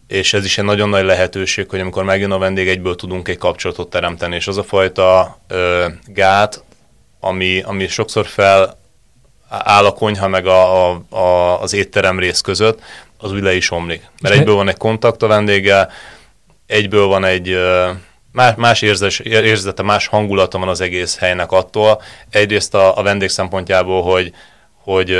[0.06, 3.38] és ez is egy nagyon nagy lehetőség, hogy amikor megjön a vendég, egyből tudunk egy
[3.38, 6.64] kapcsolatot teremteni, és az a fajta ö, gát,
[7.20, 8.78] ami, ami sokszor fel
[9.48, 12.80] áll a konyha meg a, a, a, az étterem rész között,
[13.18, 14.02] az úgy le is omlik.
[14.20, 15.90] Mert egyből van egy kontakt a vendéggel,
[16.66, 17.58] egyből van egy
[18.32, 22.02] más, más érzes, érzete, más hangulata van az egész helynek attól.
[22.30, 24.32] Egyrészt a, a vendég szempontjából, hogy,
[24.86, 25.16] hogy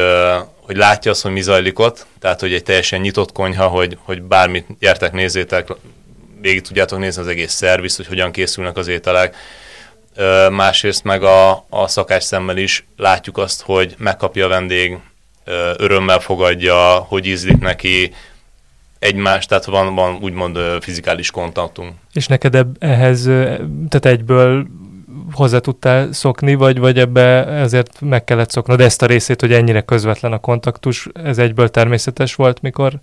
[0.61, 4.23] hogy látja azt, hogy mi zajlik ott, tehát hogy egy teljesen nyitott konyha, hogy, hogy
[4.23, 5.69] bármit gyertek, nézzétek,
[6.41, 9.37] végig tudjátok nézni az egész szerviz, hogy hogyan készülnek az ételek.
[10.51, 14.99] Másrészt meg a, a szakás szemmel is látjuk azt, hogy megkapja a vendég,
[15.77, 18.13] örömmel fogadja, hogy ízlik neki,
[18.99, 21.95] egymás, tehát van, van úgymond fizikális kontaktunk.
[22.13, 23.23] És neked ehhez,
[23.89, 24.67] tehát egyből
[25.33, 29.81] hozzá tudtál szokni, vagy, vagy ebbe ezért meg kellett szoknod ezt a részét, hogy ennyire
[29.81, 33.01] közvetlen a kontaktus, ez egyből természetes volt, mikor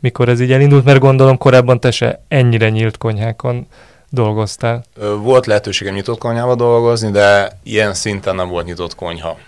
[0.00, 3.66] mikor ez így elindult, mert gondolom korábban te se ennyire nyílt konyhákon
[4.10, 4.84] dolgoztál.
[5.22, 9.38] Volt lehetőségem nyitott konyhába dolgozni, de ilyen szinten nem volt nyitott konyha.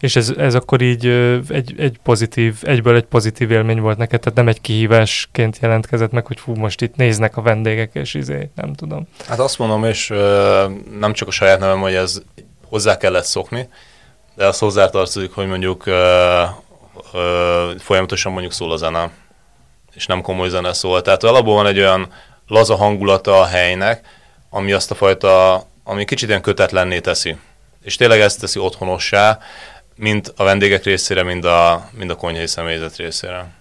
[0.00, 1.06] És ez, ez akkor így
[1.48, 6.26] egy, egy pozitív, egyből egy pozitív élmény volt neked, tehát nem egy kihívásként jelentkezett meg,
[6.26, 9.08] hogy fú, most itt néznek a vendégek, és izé, nem tudom.
[9.28, 10.08] Hát azt mondom, és
[10.98, 12.22] nem csak a saját nevem, hogy ez
[12.68, 13.68] hozzá kellett szokni,
[14.34, 15.82] de az hozzátartozik, hogy mondjuk
[17.78, 19.10] folyamatosan mondjuk szól a zene,
[19.94, 21.02] és nem komoly zene szól.
[21.02, 22.12] Tehát alapból van egy olyan
[22.48, 24.06] laza hangulata a helynek,
[24.50, 27.36] ami azt a fajta, ami kicsit ilyen kötetlenné teszi.
[27.82, 29.38] És tényleg ezt teszi otthonossá,
[29.96, 33.54] mind a vendégek részére, mind a, mind a konyhai személyzet részére.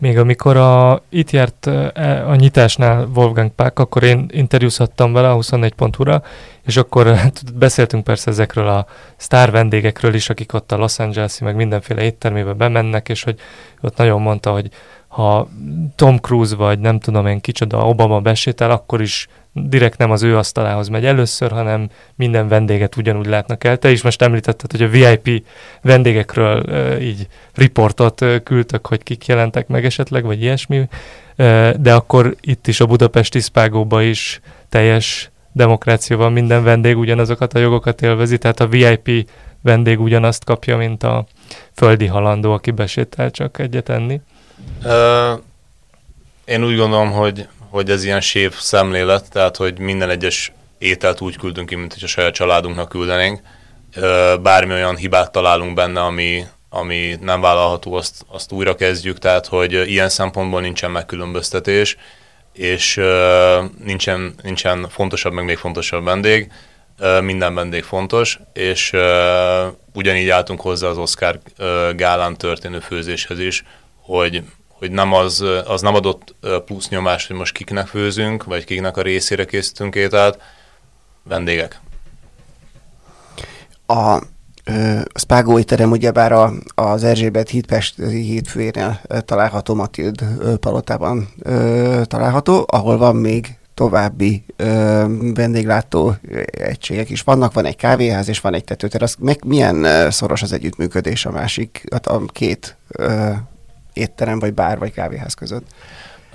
[0.00, 5.36] Még amikor a, itt járt e, a nyitásnál Wolfgang Pák, akkor én interjúzhattam vele a
[5.36, 6.22] 24.hu-ra,
[6.64, 7.16] és akkor
[7.54, 12.52] beszéltünk persze ezekről a sztár vendégekről is, akik ott a Los Angeles-i, meg mindenféle éttermébe
[12.52, 13.38] bemennek, és hogy
[13.80, 14.68] ott nagyon mondta, hogy
[15.08, 15.48] ha
[15.94, 19.28] Tom Cruise vagy nem tudom én kicsoda Obama besétel, akkor is
[19.64, 23.76] direkt nem az ő asztalához megy először, hanem minden vendéget ugyanúgy látnak el.
[23.76, 25.46] Te is most említetted, hogy a VIP
[25.82, 31.94] vendégekről uh, így riportot uh, küldtek, hogy kik jelentek meg esetleg, vagy ilyesmi, uh, de
[31.94, 38.02] akkor itt is a budapesti szpágóba is teljes demokrácia van, minden vendég ugyanazokat a jogokat
[38.02, 39.30] élvezi, tehát a VIP
[39.62, 41.26] vendég ugyanazt kapja, mint a
[41.74, 44.20] földi halandó, aki besétel csak egyet enni.
[44.84, 45.40] Uh,
[46.44, 51.36] én úgy gondolom, hogy hogy ez ilyen sév szemlélet, tehát hogy minden egyes ételt úgy
[51.36, 53.40] küldünk ki, mint hogy a saját családunknak küldenénk.
[54.42, 59.72] Bármi olyan hibát találunk benne, ami, ami nem vállalható, azt, azt újra kezdjük, tehát hogy
[59.72, 61.96] ilyen szempontból nincsen megkülönböztetés,
[62.52, 63.00] és
[63.84, 66.50] nincsen, nincsen fontosabb, meg még fontosabb vendég,
[67.20, 68.92] minden vendég fontos, és
[69.92, 71.38] ugyanígy álltunk hozzá az Oscar
[71.96, 73.64] gálán történő főzéshez is,
[74.00, 74.42] hogy
[74.78, 76.34] hogy nem az, az nem adott
[76.64, 80.38] plusz nyomást, hogy most kiknek főzünk, vagy kiknek a részére készítünk ételt,
[81.22, 81.80] vendégek.
[83.86, 84.18] A
[85.12, 90.24] a Spágói terem ugyebár a, az Erzsébet hídpest hídfőjénél található, Matild
[90.60, 96.14] palotában ö, található, ahol van még további ö, vendéglátó
[96.50, 99.02] egységek is vannak, van egy kávéház és van egy tetőter.
[99.02, 103.30] Az meg milyen szoros az együttműködés a másik, a két ö,
[103.96, 105.66] étterem, vagy bár, vagy kávéház között?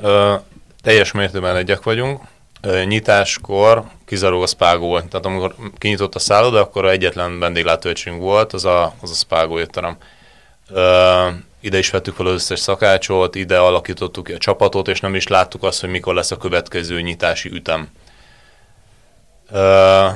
[0.02, 0.36] Ö,
[0.82, 2.22] teljes mértékben egyek vagyunk.
[2.62, 5.08] Ö, nyitáskor kizárólag a Spágó volt.
[5.08, 9.98] Tehát amikor kinyitott a szálloda, akkor egyetlen vendéglátóegységünk volt, az a, az a Spágó étterem.
[10.70, 11.28] Ö,
[11.60, 15.28] ide is vettük fel az összes szakácsot, ide alakítottuk ki a csapatot, és nem is
[15.28, 17.90] láttuk azt, hogy mikor lesz a következő nyitási ütem.
[19.52, 20.08] Ö,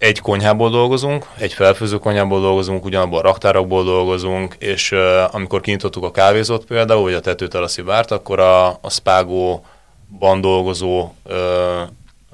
[0.00, 6.04] egy konyhából dolgozunk, egy felfőző konyhából dolgozunk, ugyanabból a raktárokból dolgozunk, és uh, amikor kinyitottuk
[6.04, 11.36] a kávézót például, vagy a tetőteraszi bárt, akkor a, a Spágóban dolgozó uh,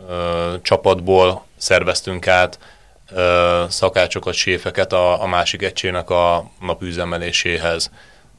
[0.09, 2.59] uh, csapatból szerveztünk át
[3.11, 7.91] uh, szakácsokat, séfeket a, a másik egységnek a napüzemeléséhez.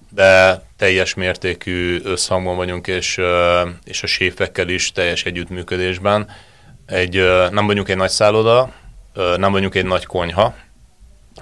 [0.10, 6.30] De teljes mértékű összhangban vagyunk, és, uh, és a séfekkel is teljes együttműködésben.
[6.86, 8.74] Egy, uh, nem vagyunk egy nagy szálloda,
[9.38, 10.53] nem vagyunk egy nagy konyha,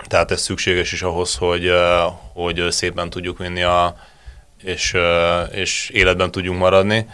[0.07, 1.71] tehát ez szükséges is ahhoz, hogy,
[2.33, 3.95] hogy szépen tudjuk vinni a,
[4.63, 4.95] és,
[5.51, 7.07] és életben tudjunk maradni.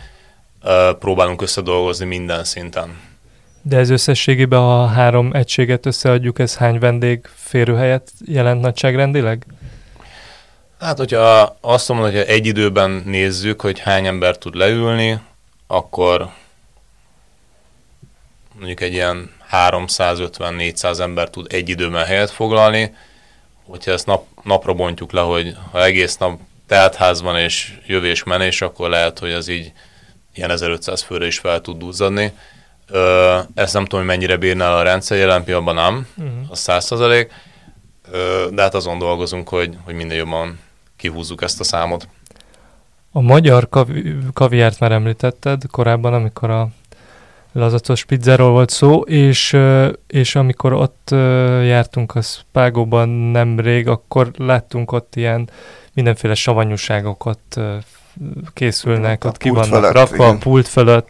[0.99, 2.99] Próbálunk összedolgozni minden szinten.
[3.61, 9.45] De ez összességében, ha a három egységet összeadjuk, ez hány vendég férőhelyet jelent nagyságrendileg?
[10.79, 15.19] Hát, hogyha azt mondom, hogy egy időben nézzük, hogy hány ember tud leülni,
[15.67, 16.29] akkor
[18.57, 22.95] mondjuk egy ilyen 350-400 ember tud egy időben helyet foglalni.
[23.65, 29.19] Hogyha ezt nap, napra bontjuk le, hogy ha egész nap teltházban és jövés-menés, akkor lehet,
[29.19, 29.71] hogy az így
[30.33, 32.33] ilyen 1500 főre is fel tud duzzadni.
[33.53, 36.49] Ezt nem tudom, hogy mennyire bírná a rendszer, jelen pillanatban nem, uh-huh.
[36.49, 36.89] az 100
[38.51, 40.59] de hát azon dolgozunk, hogy, hogy minél jobban
[40.97, 42.07] kihúzzuk ezt a számot.
[43.11, 46.69] A magyar kavi- kaviárt már említetted korábban, amikor a
[47.51, 49.57] lazacos pizzáról volt szó, és,
[50.07, 51.07] és amikor ott
[51.63, 55.49] jártunk a Spágóban nemrég, akkor láttunk ott ilyen
[55.93, 57.59] mindenféle savanyúságok ott
[58.53, 60.35] készülnek, a ott ki vannak rakva igen.
[60.35, 61.09] a pult fölött,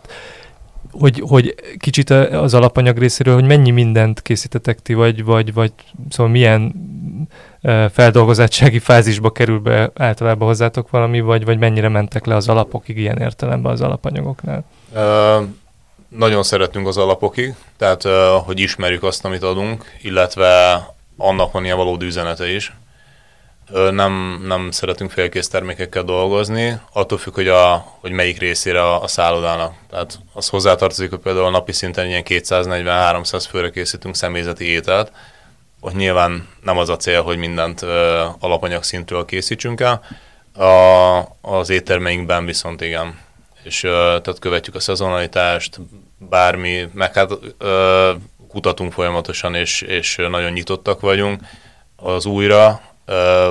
[0.91, 5.71] hogy, hogy kicsit az alapanyag részéről, hogy mennyi mindent készítetek ti, vagy, vagy, vagy
[6.09, 6.73] szóval milyen
[7.91, 13.17] feldolgozottsági fázisba kerül be általában hozzátok valami, vagy, vagy mennyire mentek le az alapokig ilyen
[13.17, 14.63] értelemben az alapanyagoknál?
[14.93, 15.47] Uh,
[16.17, 18.03] nagyon szeretünk az alapokig, tehát
[18.45, 20.85] hogy ismerjük azt, amit adunk, illetve
[21.17, 22.73] annak van ilyen valódi üzenete is.
[23.91, 29.07] nem, nem szeretünk félkész termékekkel dolgozni, attól függ, hogy, a, hogy melyik részére a, a
[29.07, 29.73] szállodának.
[29.89, 35.11] Tehát az hozzátartozik, hogy például napi szinten ilyen 240-300 főre készítünk személyzeti ételt,
[35.79, 40.01] ott nyilván nem az a cél, hogy mindent ö, alapanyag szintről készítsünk el,
[40.65, 43.19] a, az éttermeinkben viszont igen.
[43.63, 45.79] És tehát követjük a szezonalitást,
[46.17, 47.31] bármi, meg hát
[48.47, 51.41] kutatunk folyamatosan, és, és nagyon nyitottak vagyunk
[51.95, 52.81] az újra,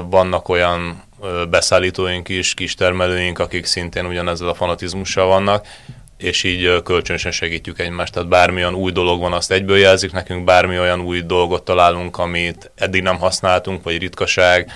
[0.08, 1.02] vannak olyan
[1.50, 5.66] beszállítóink is, kistermelőink, akik szintén ugyanezzel a fanatizmussal vannak,
[6.16, 8.12] és így kölcsönösen segítjük egymást.
[8.12, 12.70] Tehát bármilyen új dolog van, azt egyből jelzik nekünk, bármi olyan új dolgot találunk, amit
[12.74, 14.72] eddig nem használtunk, vagy ritkaság,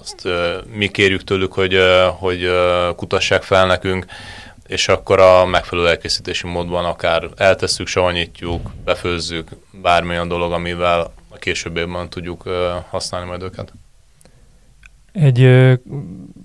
[0.00, 0.28] azt
[0.72, 1.78] mi kérjük tőlük, hogy,
[2.18, 2.50] hogy
[2.96, 4.06] kutassák fel nekünk,
[4.66, 9.48] és akkor a megfelelő elkészítési módban akár eltesszük, savanyítjuk, befőzzük,
[9.82, 12.42] bármilyen dolog, amivel a későbbiekben tudjuk
[12.90, 13.72] használni majd őket.
[15.12, 15.74] Egy ö,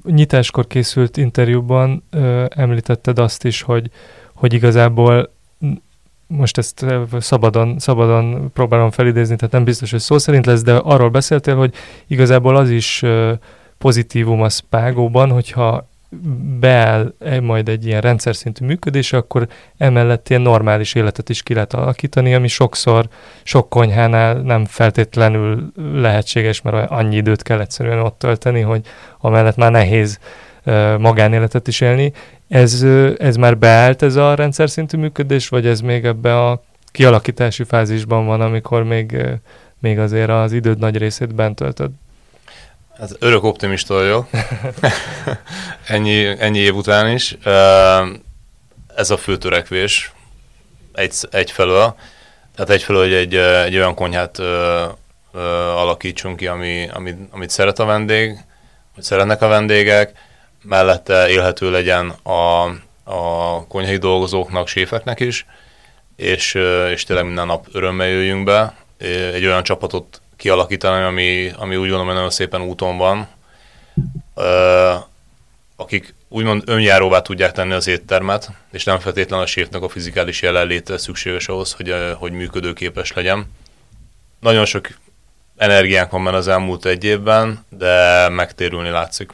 [0.06, 3.92] nyitáskor készült interjúban ö, említetted azt is, hogy,
[4.34, 5.32] hogy igazából
[6.28, 6.86] most ezt
[7.20, 11.74] szabadon, szabadon próbálom felidézni, tehát nem biztos, hogy szó szerint lesz, de arról beszéltél, hogy
[12.08, 13.34] igazából az is ö,
[13.78, 15.90] pozitívum a Spágóban, hogyha
[16.60, 19.47] beáll majd egy ilyen rendszer szintű működés, akkor
[19.78, 23.08] emellett ilyen normális életet is ki lehet alakítani, ami sokszor
[23.43, 28.86] sok konyhánál nem feltétlenül lehetséges, mert annyi időt kell egyszerűen ott tölteni, hogy
[29.19, 30.19] amellett már nehéz
[30.97, 32.13] magánéletet is élni.
[32.47, 32.86] Ez,
[33.17, 38.26] ez már beállt ez a rendszer szintű működés, vagy ez még ebbe a kialakítási fázisban
[38.26, 39.17] van, amikor még,
[39.80, 41.91] még azért az időd nagy részét bent töltöd?
[43.02, 44.28] Hát örök optimista vagyok.
[45.88, 47.38] ennyi, ennyi év után is.
[48.96, 50.12] Ez a fő törekvés
[50.94, 51.96] egy, egyfelől.
[52.56, 54.86] Tehát egyfelől, hogy egy, egy olyan konyhát ö,
[55.32, 58.38] ö, alakítsunk ki, ami, amit, amit szeret a vendég,
[58.94, 60.12] hogy szeretnek a vendégek,
[60.64, 62.64] mellette élhető legyen a,
[63.04, 65.46] a konyhai dolgozóknak, séfeknek is,
[66.16, 66.54] és,
[66.92, 68.76] és tényleg minden nap örömmel jöjjünk be.
[69.34, 73.28] Egy olyan csapatot kialakítani, ami, ami úgy gondolom, hogy nagyon szépen úton van,
[75.76, 80.98] akik úgymond önjáróvá tudják tenni az éttermet, és nem feltétlenül a séfnek a fizikális jelenléte
[80.98, 83.46] szükséges ahhoz, hogy, hogy működőképes legyen.
[84.40, 84.88] Nagyon sok
[85.58, 89.34] energiánk van benne az elmúlt egy évben, de megtérülni látszik.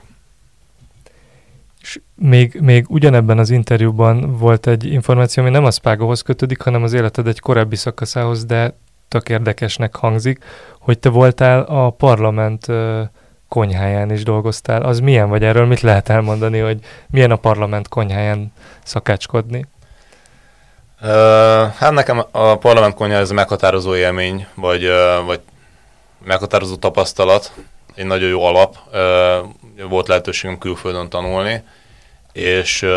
[1.81, 6.83] És még, még ugyanebben az interjúban volt egy információ, ami nem a Spágohoz kötődik, hanem
[6.83, 8.73] az életed egy korábbi szakaszához, de
[9.07, 10.43] tök érdekesnek hangzik,
[10.79, 12.65] hogy te voltál a parlament
[13.47, 14.81] konyháján is dolgoztál.
[14.81, 19.65] Az milyen, vagy erről mit lehet elmondani, hogy milyen a parlament konyháján szakácskodni?
[21.01, 21.09] Uh,
[21.73, 25.39] hát nekem a parlament konyha ez meghatározó élmény, vagy, uh, vagy
[26.25, 27.53] meghatározó tapasztalat,
[27.95, 28.75] egy nagyon jó alap.
[28.93, 31.63] Uh, volt lehetőségem külföldön tanulni,
[32.31, 32.89] és uh,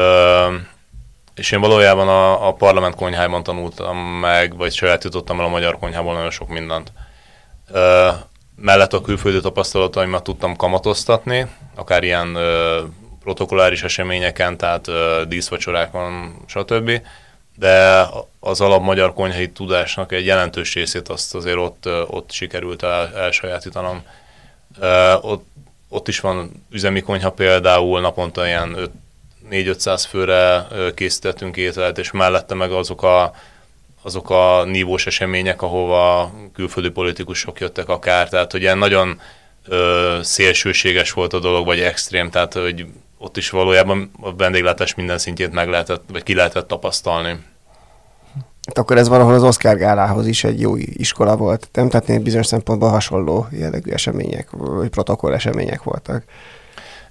[1.40, 6.14] és én valójában a, a parlament konyhájában tanultam meg, vagy sajátítottam el a magyar konyhából
[6.14, 6.92] nagyon sok mindent.
[7.72, 8.08] Ö,
[8.56, 12.80] mellett a külföldi tapasztalataimat tudtam kamatoztatni, akár ilyen ö,
[13.22, 17.02] protokolláris eseményeken, tehát ö, díszvacsorákon, stb.
[17.56, 18.06] De
[18.40, 24.02] az alap magyar konyhai tudásnak egy jelentős részét azt azért ott, ott sikerült el, elsajátítanom.
[24.78, 25.46] Ö, ott,
[25.88, 28.90] ott is van üzemi konyha például, naponta ilyen
[29.50, 33.34] 4-500 főre készítettünk ételt, és mellette meg azok a,
[34.02, 39.20] azok a nívós események, ahova külföldi politikusok jöttek akár, tehát hogy ilyen nagyon
[39.68, 42.86] ö, szélsőséges volt a dolog, vagy extrém, tehát hogy
[43.18, 47.38] ott is valójában a vendéglátás minden szintjét meg lehetett, vagy ki lehetett tapasztalni.
[48.66, 51.88] Hát akkor ez valahol az Oscar gálához is egy jó iskola volt, nem?
[51.88, 56.24] Tehát bizonyos szempontból hasonló jellegű események, vagy protokoll események voltak.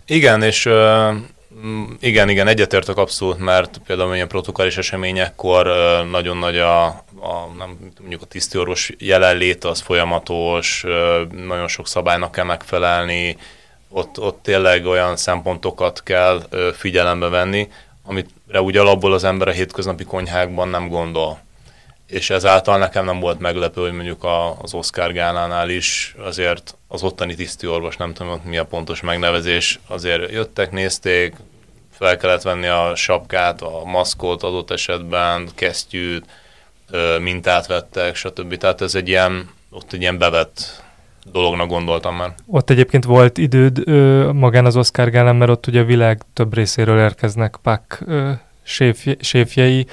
[0.05, 1.17] Igen, és Mm,
[1.99, 5.65] igen, igen, egyetértek abszolút, mert például ilyen protokollis eseményekkor
[6.09, 10.85] nagyon nagy a, a nem, mondjuk a tisztiorvos jelenlét az folyamatos,
[11.31, 13.37] nagyon sok szabálynak kell megfelelni,
[13.89, 17.67] ott, ott tényleg olyan szempontokat kell figyelembe venni,
[18.03, 21.39] amire úgy alapból az ember a hétköznapi konyhákban nem gondol.
[22.09, 27.03] És ezáltal nekem nem volt meglepő, hogy mondjuk a, az Oscar Gálánál is azért az
[27.03, 31.35] ottani tisztiorvos, nem tudom, mi a pontos megnevezés, azért jöttek, nézték,
[31.91, 36.25] fel kellett venni a sapkát, a maszkot adott esetben, kesztyűt,
[37.21, 38.57] mintát vettek, stb.
[38.57, 40.83] Tehát ez egy ilyen, ott egy ilyen bevett
[41.31, 42.35] dolognak gondoltam már.
[42.45, 46.53] Ott egyébként volt időd ö, magán az Oscar Gálán, mert ott ugye a világ több
[46.53, 48.05] részéről érkeznek pak
[49.19, 49.87] séfjei.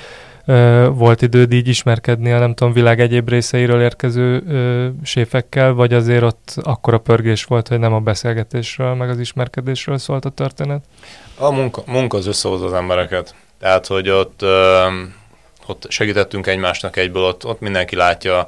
[0.92, 6.22] Volt időd így ismerkedni a nem tudom, világ egyéb részeiről érkező ö, séfekkel, vagy azért
[6.22, 10.84] ott akkora pörgés volt, hogy nem a beszélgetésről, meg az ismerkedésről szólt a történet?
[11.38, 13.34] A munka, munka az összehoz az embereket.
[13.58, 14.86] Tehát, hogy ott, ö,
[15.66, 18.46] ott segítettünk egymásnak egyből, ott, ott mindenki látja,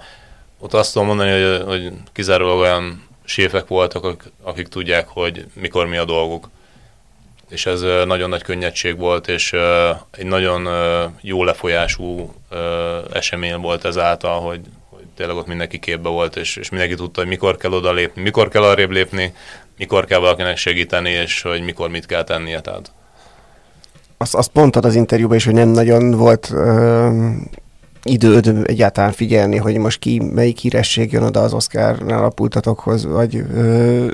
[0.59, 5.87] ott azt tudom mondani, hogy, hogy kizárólag olyan séfek voltak, akik, akik tudják, hogy mikor
[5.87, 6.49] mi a dolguk.
[7.49, 9.55] És ez nagyon nagy könnyedség volt, és
[10.11, 10.69] egy nagyon
[11.21, 12.35] jó lefolyású
[13.13, 17.29] esemény volt ezáltal, hogy, hogy tényleg ott mindenki képbe volt, és, és mindenki tudta, hogy
[17.29, 19.35] mikor kell oda lépni, mikor kell arrébb lépni,
[19.79, 22.61] mikor kell valakinek segíteni, és hogy mikor mit kell tennie.
[22.61, 22.93] Tehát.
[24.17, 26.53] Azt, azt mondtad az interjúban is, hogy nem nagyon volt
[28.03, 33.37] időd egyáltalán figyelni, hogy most ki, melyik híresség jön oda az Oscar-nál a pultatokhoz, vagy,
[33.37, 34.07] ö,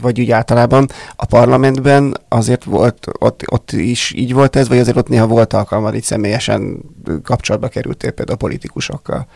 [0.00, 0.88] vagy úgy általában.
[1.16, 5.52] A parlamentben azért volt, ott, ott is így volt ez, vagy azért ott néha volt
[5.52, 6.78] alkalmad, így személyesen
[7.22, 9.26] kapcsolatba kerültél például a politikusokkal?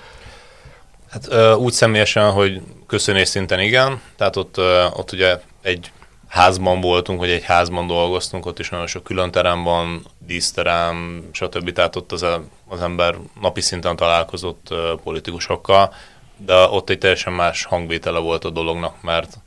[1.10, 5.90] Hát ö, úgy személyesen, hogy köszönés szinten igen, tehát ott, ö, ott ugye egy
[6.30, 11.72] házban voltunk, vagy egy házban dolgoztunk, ott is nagyon sok külön terem van, díszterem, stb.
[11.72, 12.26] Tehát ott az,
[12.68, 15.94] az ember napi szinten találkozott politikusokkal,
[16.36, 19.38] de ott egy teljesen más hangvétele volt a dolognak, mert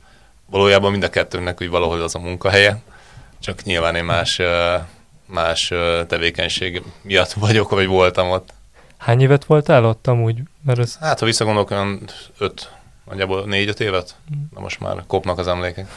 [0.46, 2.82] valójában mind a kettőnknek úgy valahol az a munkahelye,
[3.40, 4.40] csak nyilván egy más,
[5.26, 5.72] más
[6.06, 8.52] tevékenység miatt vagyok, vagy voltam ott.
[8.98, 10.38] Hány évet voltál ott amúgy?
[10.64, 10.96] Mert ez...
[11.00, 12.08] Hát, ha visszagondolok, olyan
[12.38, 12.70] öt,
[13.04, 14.14] nagyjából négy-öt évet,
[14.54, 15.88] de most már kopnak az emlékek.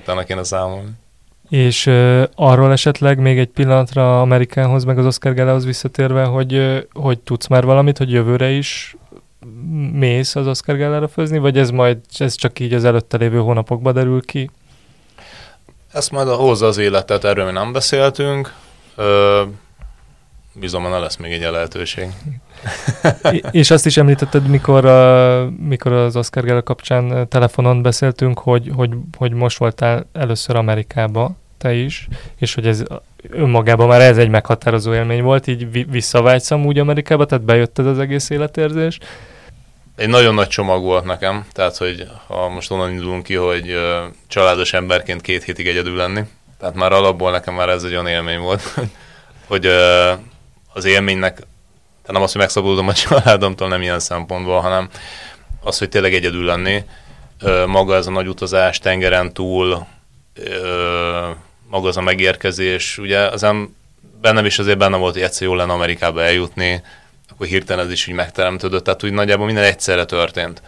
[0.00, 0.90] Utána kéne számolni.
[1.48, 6.78] És uh, arról esetleg még egy pillanatra Amerikánhoz, meg az Oscar Gálához visszatérve, hogy, uh,
[6.92, 8.96] hogy tudsz már valamit, hogy jövőre is
[9.92, 13.94] mész az Oscar Gálára főzni, vagy ez majd ez csak így az előtte lévő hónapokban
[13.94, 14.50] derül ki?
[15.92, 18.54] Ezt majd hozza az életet, erről mi nem beszéltünk.
[18.94, 19.42] Ö,
[20.54, 22.08] bizony, ne lesz még egy lehetőség.
[23.50, 28.90] és azt is említetted, mikor, a, mikor az Oscar Gala kapcsán telefonon beszéltünk, hogy, hogy,
[29.18, 32.82] hogy most voltál először Amerikába, te is, és hogy ez
[33.30, 38.30] önmagában már ez egy meghatározó élmény volt, így visszavágyszam úgy Amerikába, tehát bejötted az egész
[38.30, 38.98] életérzés.
[39.96, 44.12] Egy nagyon nagy csomag volt nekem, tehát hogy ha most onnan indulunk ki, hogy uh,
[44.26, 46.22] családos emberként két hétig egyedül lenni,
[46.58, 48.62] tehát már alapból nekem már ez egy olyan élmény volt,
[49.48, 50.18] hogy uh,
[50.74, 51.42] az élménynek
[52.04, 54.88] tehát nem az, hogy megszabadulom a családomtól, nem ilyen szempontból, hanem
[55.62, 56.84] az, hogy tényleg egyedül lenni.
[57.66, 59.86] Maga ez a nagy utazás tengeren túl,
[61.70, 63.76] maga az a megérkezés, ugye az em,
[64.20, 66.82] bennem is azért benne volt, hogy egyszer jó lenne Amerikába eljutni,
[67.30, 70.62] akkor hirtelen ez is úgy megteremtődött, tehát úgy nagyjából minden egyszerre történt.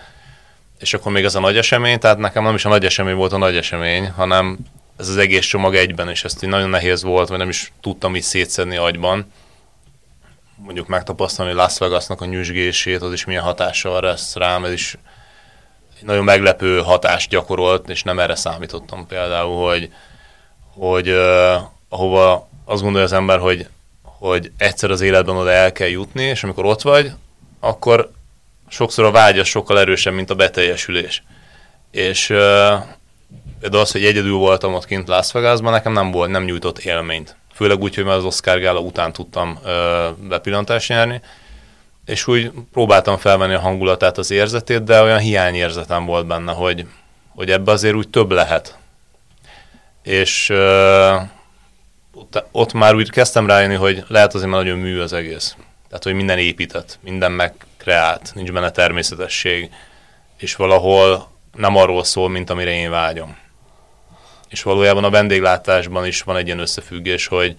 [0.78, 3.32] És akkor még ez a nagy esemény, tehát nekem nem is a nagy esemény volt
[3.32, 4.59] a nagy esemény, hanem
[4.98, 8.16] ez az egész csomag egyben, és ezt így nagyon nehéz volt, vagy nem is tudtam
[8.16, 9.26] így szétszedni agyban
[10.57, 14.96] mondjuk megtapasztalni Las Vegasnak a nyüzsgését, az is milyen hatással lesz rám, ez is
[15.98, 19.90] egy nagyon meglepő hatást gyakorolt, és nem erre számítottam például, hogy,
[20.74, 21.54] hogy uh,
[21.88, 23.68] ahova azt gondolja az ember, hogy,
[24.02, 27.12] hogy egyszer az életben oda el kell jutni, és amikor ott vagy,
[27.61, 28.11] akkor
[28.68, 31.22] sokszor a vágy az sokkal erősebb, mint a beteljesülés.
[31.90, 32.36] És uh,
[33.61, 37.36] például az, hogy egyedül voltam ott kint Las Vegasban, nekem nem volt, nem nyújtott élményt
[37.57, 39.59] főleg úgy, hogy már az Oscar gála után tudtam
[40.28, 41.20] bepillantást nyerni,
[42.04, 46.86] és úgy próbáltam felvenni a hangulatát, az érzetét, de olyan hiányérzetem volt benne, hogy,
[47.34, 48.78] hogy ebbe azért úgy több lehet.
[50.02, 51.16] És ö,
[52.50, 55.57] ott már úgy kezdtem rájönni, hogy lehet azért már nagyon mű az egész.
[55.88, 59.70] Tehát, hogy minden épített, minden megkreált, nincs benne természetesség,
[60.38, 63.36] és valahol nem arról szól, mint amire én vágyom
[64.49, 67.57] és valójában a vendéglátásban is van egy ilyen összefüggés, hogy,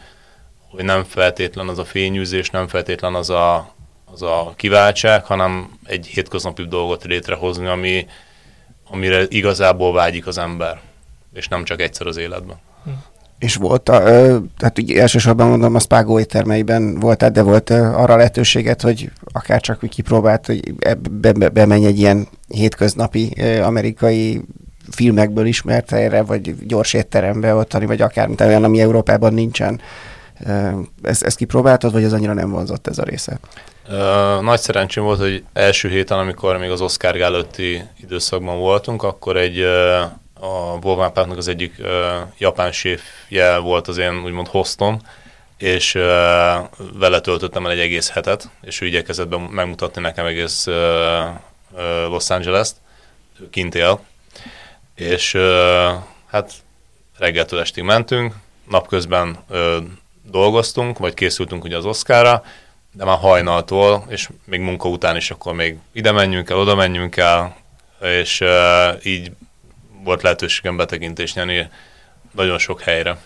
[0.70, 3.74] hogy nem feltétlen az a fényűzés, nem feltétlen az a,
[4.14, 8.08] az a kiváltság, hanem egy hétköznapi dolgot létrehozni, ami,
[8.90, 10.80] amire igazából vágyik az ember,
[11.34, 12.58] és nem csak egyszer az életben.
[13.40, 14.00] És volt, a,
[14.58, 19.90] tehát ugye elsősorban mondom, a Spago éttermeiben voltál, de volt arra lehetőséget, hogy akár csak
[19.90, 20.74] kipróbált, hogy
[21.12, 24.42] be, be, bemenj egy ilyen hétköznapi amerikai
[24.92, 29.82] filmekből ismert helyre, vagy gyors étterembe ottani, vagy akár, mint olyan, ami Európában nincsen.
[31.02, 33.40] Ezt, ezt kipróbáltad, vagy az annyira nem vonzott ez a része?
[33.90, 39.38] Uh, nagy szerencsém volt, hogy első héten, amikor még az Oscar előtti időszakban voltunk, akkor
[39.38, 39.62] egy
[40.40, 41.82] a Volván Parknak az egyik
[42.38, 45.02] japán séfje volt az én úgymond hostom,
[45.58, 46.02] és uh,
[47.00, 50.76] vele töltöttem el egy egész hetet, és ő igyekezett be megmutatni nekem egész uh,
[51.72, 52.76] uh, Los Angeles-t,
[53.50, 54.00] kint él,
[54.98, 55.38] és
[56.28, 56.54] hát
[57.18, 58.34] reggeltől estig mentünk,
[58.70, 59.38] napközben
[60.24, 62.44] dolgoztunk, vagy készültünk ugye az Oszkára,
[62.92, 67.18] de már hajnaltól, és még munka után is akkor még ide menjünk el, oda menjünk
[67.18, 67.56] el,
[68.02, 68.44] és
[69.04, 69.32] így
[70.04, 71.70] volt lehetőségem betekintést nyerni
[72.32, 73.18] nagyon sok helyre.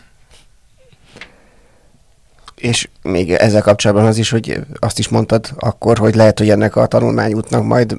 [2.56, 6.76] És még ezzel kapcsolatban az is, hogy azt is mondtad akkor, hogy lehet, hogy ennek
[6.76, 7.96] a tanulmányútnak majd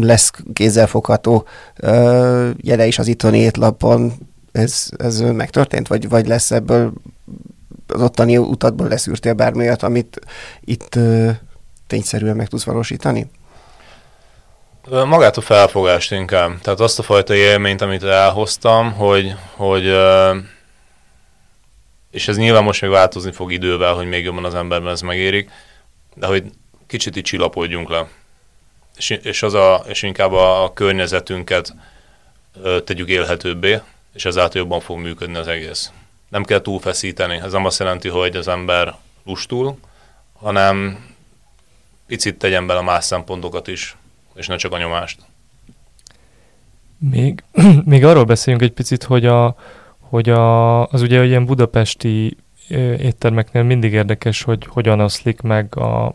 [0.00, 1.46] lesz kézzelfogható
[2.56, 4.12] jele is az itthoni étlapon.
[4.52, 6.92] Ez, ez megtörtént, vagy, vagy lesz ebből
[7.86, 10.20] az ottani utatból leszűrtél bármi olyat, amit
[10.60, 10.98] itt
[11.86, 13.30] tényszerűen meg tudsz valósítani?
[14.90, 16.58] Magát a felfogást inkább.
[16.60, 19.84] Tehát azt a fajta élményt, amit elhoztam, hogy, hogy
[22.10, 25.50] és ez nyilván most még változni fog idővel, hogy még jobban az emberben ez megérik,
[26.14, 26.44] de hogy
[26.86, 28.08] kicsit így csillapodjunk le.
[29.08, 31.74] És, az a, és inkább a, környezetünket
[32.84, 33.80] tegyük élhetőbbé,
[34.14, 35.92] és ezáltal jobban fog működni az egész.
[36.28, 37.34] Nem kell túlfeszíteni.
[37.34, 38.94] Ez nem azt jelenti, hogy az ember
[39.24, 39.78] lustul,
[40.32, 41.04] hanem
[42.06, 43.96] picit tegyen bele más szempontokat is,
[44.34, 45.20] és ne csak a nyomást.
[46.98, 47.44] Még,
[47.84, 49.56] még arról beszéljünk egy picit, hogy, a,
[50.00, 52.36] hogy a, az ugye ilyen budapesti
[52.98, 56.14] éttermeknél mindig érdekes, hogy hogyan oszlik meg a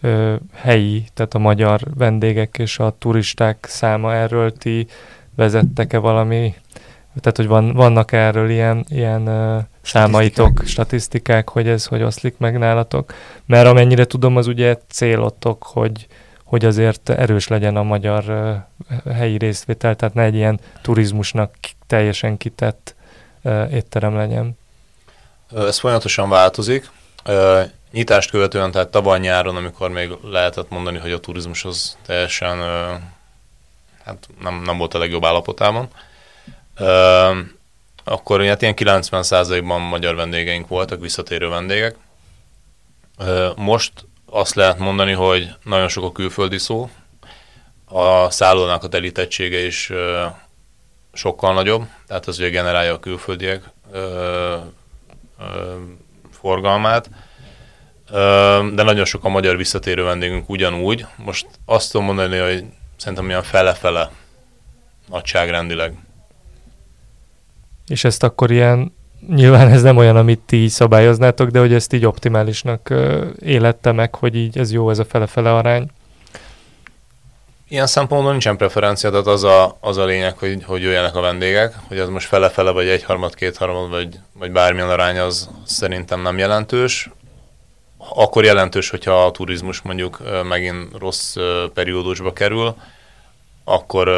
[0.00, 4.86] ö, helyi, tehát a magyar vendégek és a turisták száma erről ti
[5.34, 6.54] vezettek-e valami,
[7.20, 12.58] tehát hogy van, vannak erről ilyen, ilyen ö, számaitok, statisztikák, hogy ez hogy oszlik meg
[12.58, 13.14] nálatok?
[13.46, 16.06] Mert amennyire tudom, az ugye célotok, hogy,
[16.44, 21.54] hogy azért erős legyen a magyar uh, helyi részvétel, tehát ne egy ilyen turizmusnak
[21.86, 22.94] teljesen kitett
[23.42, 24.58] uh, étterem legyen.
[25.56, 26.90] Ez folyamatosan változik.
[27.26, 27.60] Uh,
[27.92, 32.58] nyitást követően, tehát tavaly nyáron, amikor még lehetett mondani, hogy a turizmus az teljesen
[34.04, 35.88] hát nem, nem volt a legjobb állapotában,
[38.04, 41.96] akkor hát ilyen 90%-ban magyar vendégeink voltak, visszatérő vendégek.
[43.56, 43.92] Most
[44.26, 46.90] azt lehet mondani, hogy nagyon sok a külföldi szó,
[47.84, 49.92] a szállónak a telítettsége is
[51.12, 53.62] sokkal nagyobb, tehát az ugye generálja a külföldiek
[56.30, 57.10] forgalmát,
[58.74, 61.06] de nagyon sok a magyar visszatérő vendégünk ugyanúgy.
[61.16, 62.64] Most azt tudom mondani, hogy
[62.96, 64.10] szerintem ilyen fele-fele
[65.08, 65.94] nagyságrendileg.
[67.86, 68.92] És ezt akkor ilyen,
[69.28, 72.94] nyilván ez nem olyan, amit ti így szabályoznátok, de hogy ezt így optimálisnak
[73.40, 75.90] élette meg, hogy így ez jó, ez a fele-fele arány?
[77.68, 81.74] Ilyen szempontból nincsen preferencia, tehát az a, az a lényeg, hogy, hogy jöjjenek a vendégek,
[81.88, 87.10] hogy az most fele-fele, vagy egyharmad, kétharmad, vagy, vagy bármilyen arány, az szerintem nem jelentős.
[88.08, 91.36] Akkor jelentős, hogyha a turizmus mondjuk megint rossz
[91.74, 92.74] periódusba kerül,
[93.64, 94.08] akkor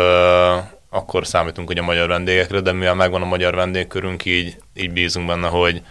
[0.94, 5.26] akkor számítunk hogy a magyar vendégekre, de mivel megvan a magyar vendégkörünk, így, így bízunk
[5.26, 5.82] benne, hogy,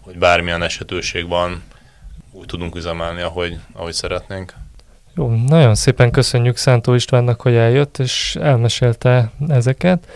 [0.00, 1.62] hogy bármilyen esetőség van,
[2.32, 4.54] úgy tudunk üzemelni, ahogy, ahogy szeretnénk.
[5.14, 10.06] Jó, nagyon szépen köszönjük Szántó Istvánnak, hogy eljött, és elmesélte ezeket.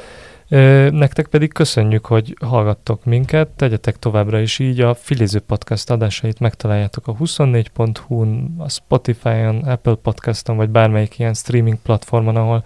[0.91, 4.81] Nektek pedig köszönjük, hogy hallgattok minket, tegyetek továbbra is így.
[4.81, 11.79] A Filiző Podcast adásait megtaláljátok a 24.hu-n, a Spotify-on, Apple Podcaston, vagy bármelyik ilyen streaming
[11.83, 12.65] platformon, ahol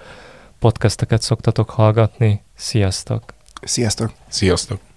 [0.58, 2.42] podcasteket szoktatok hallgatni.
[2.54, 3.22] Sziasztok!
[3.62, 4.12] Sziasztok!
[4.28, 4.93] Sziasztok!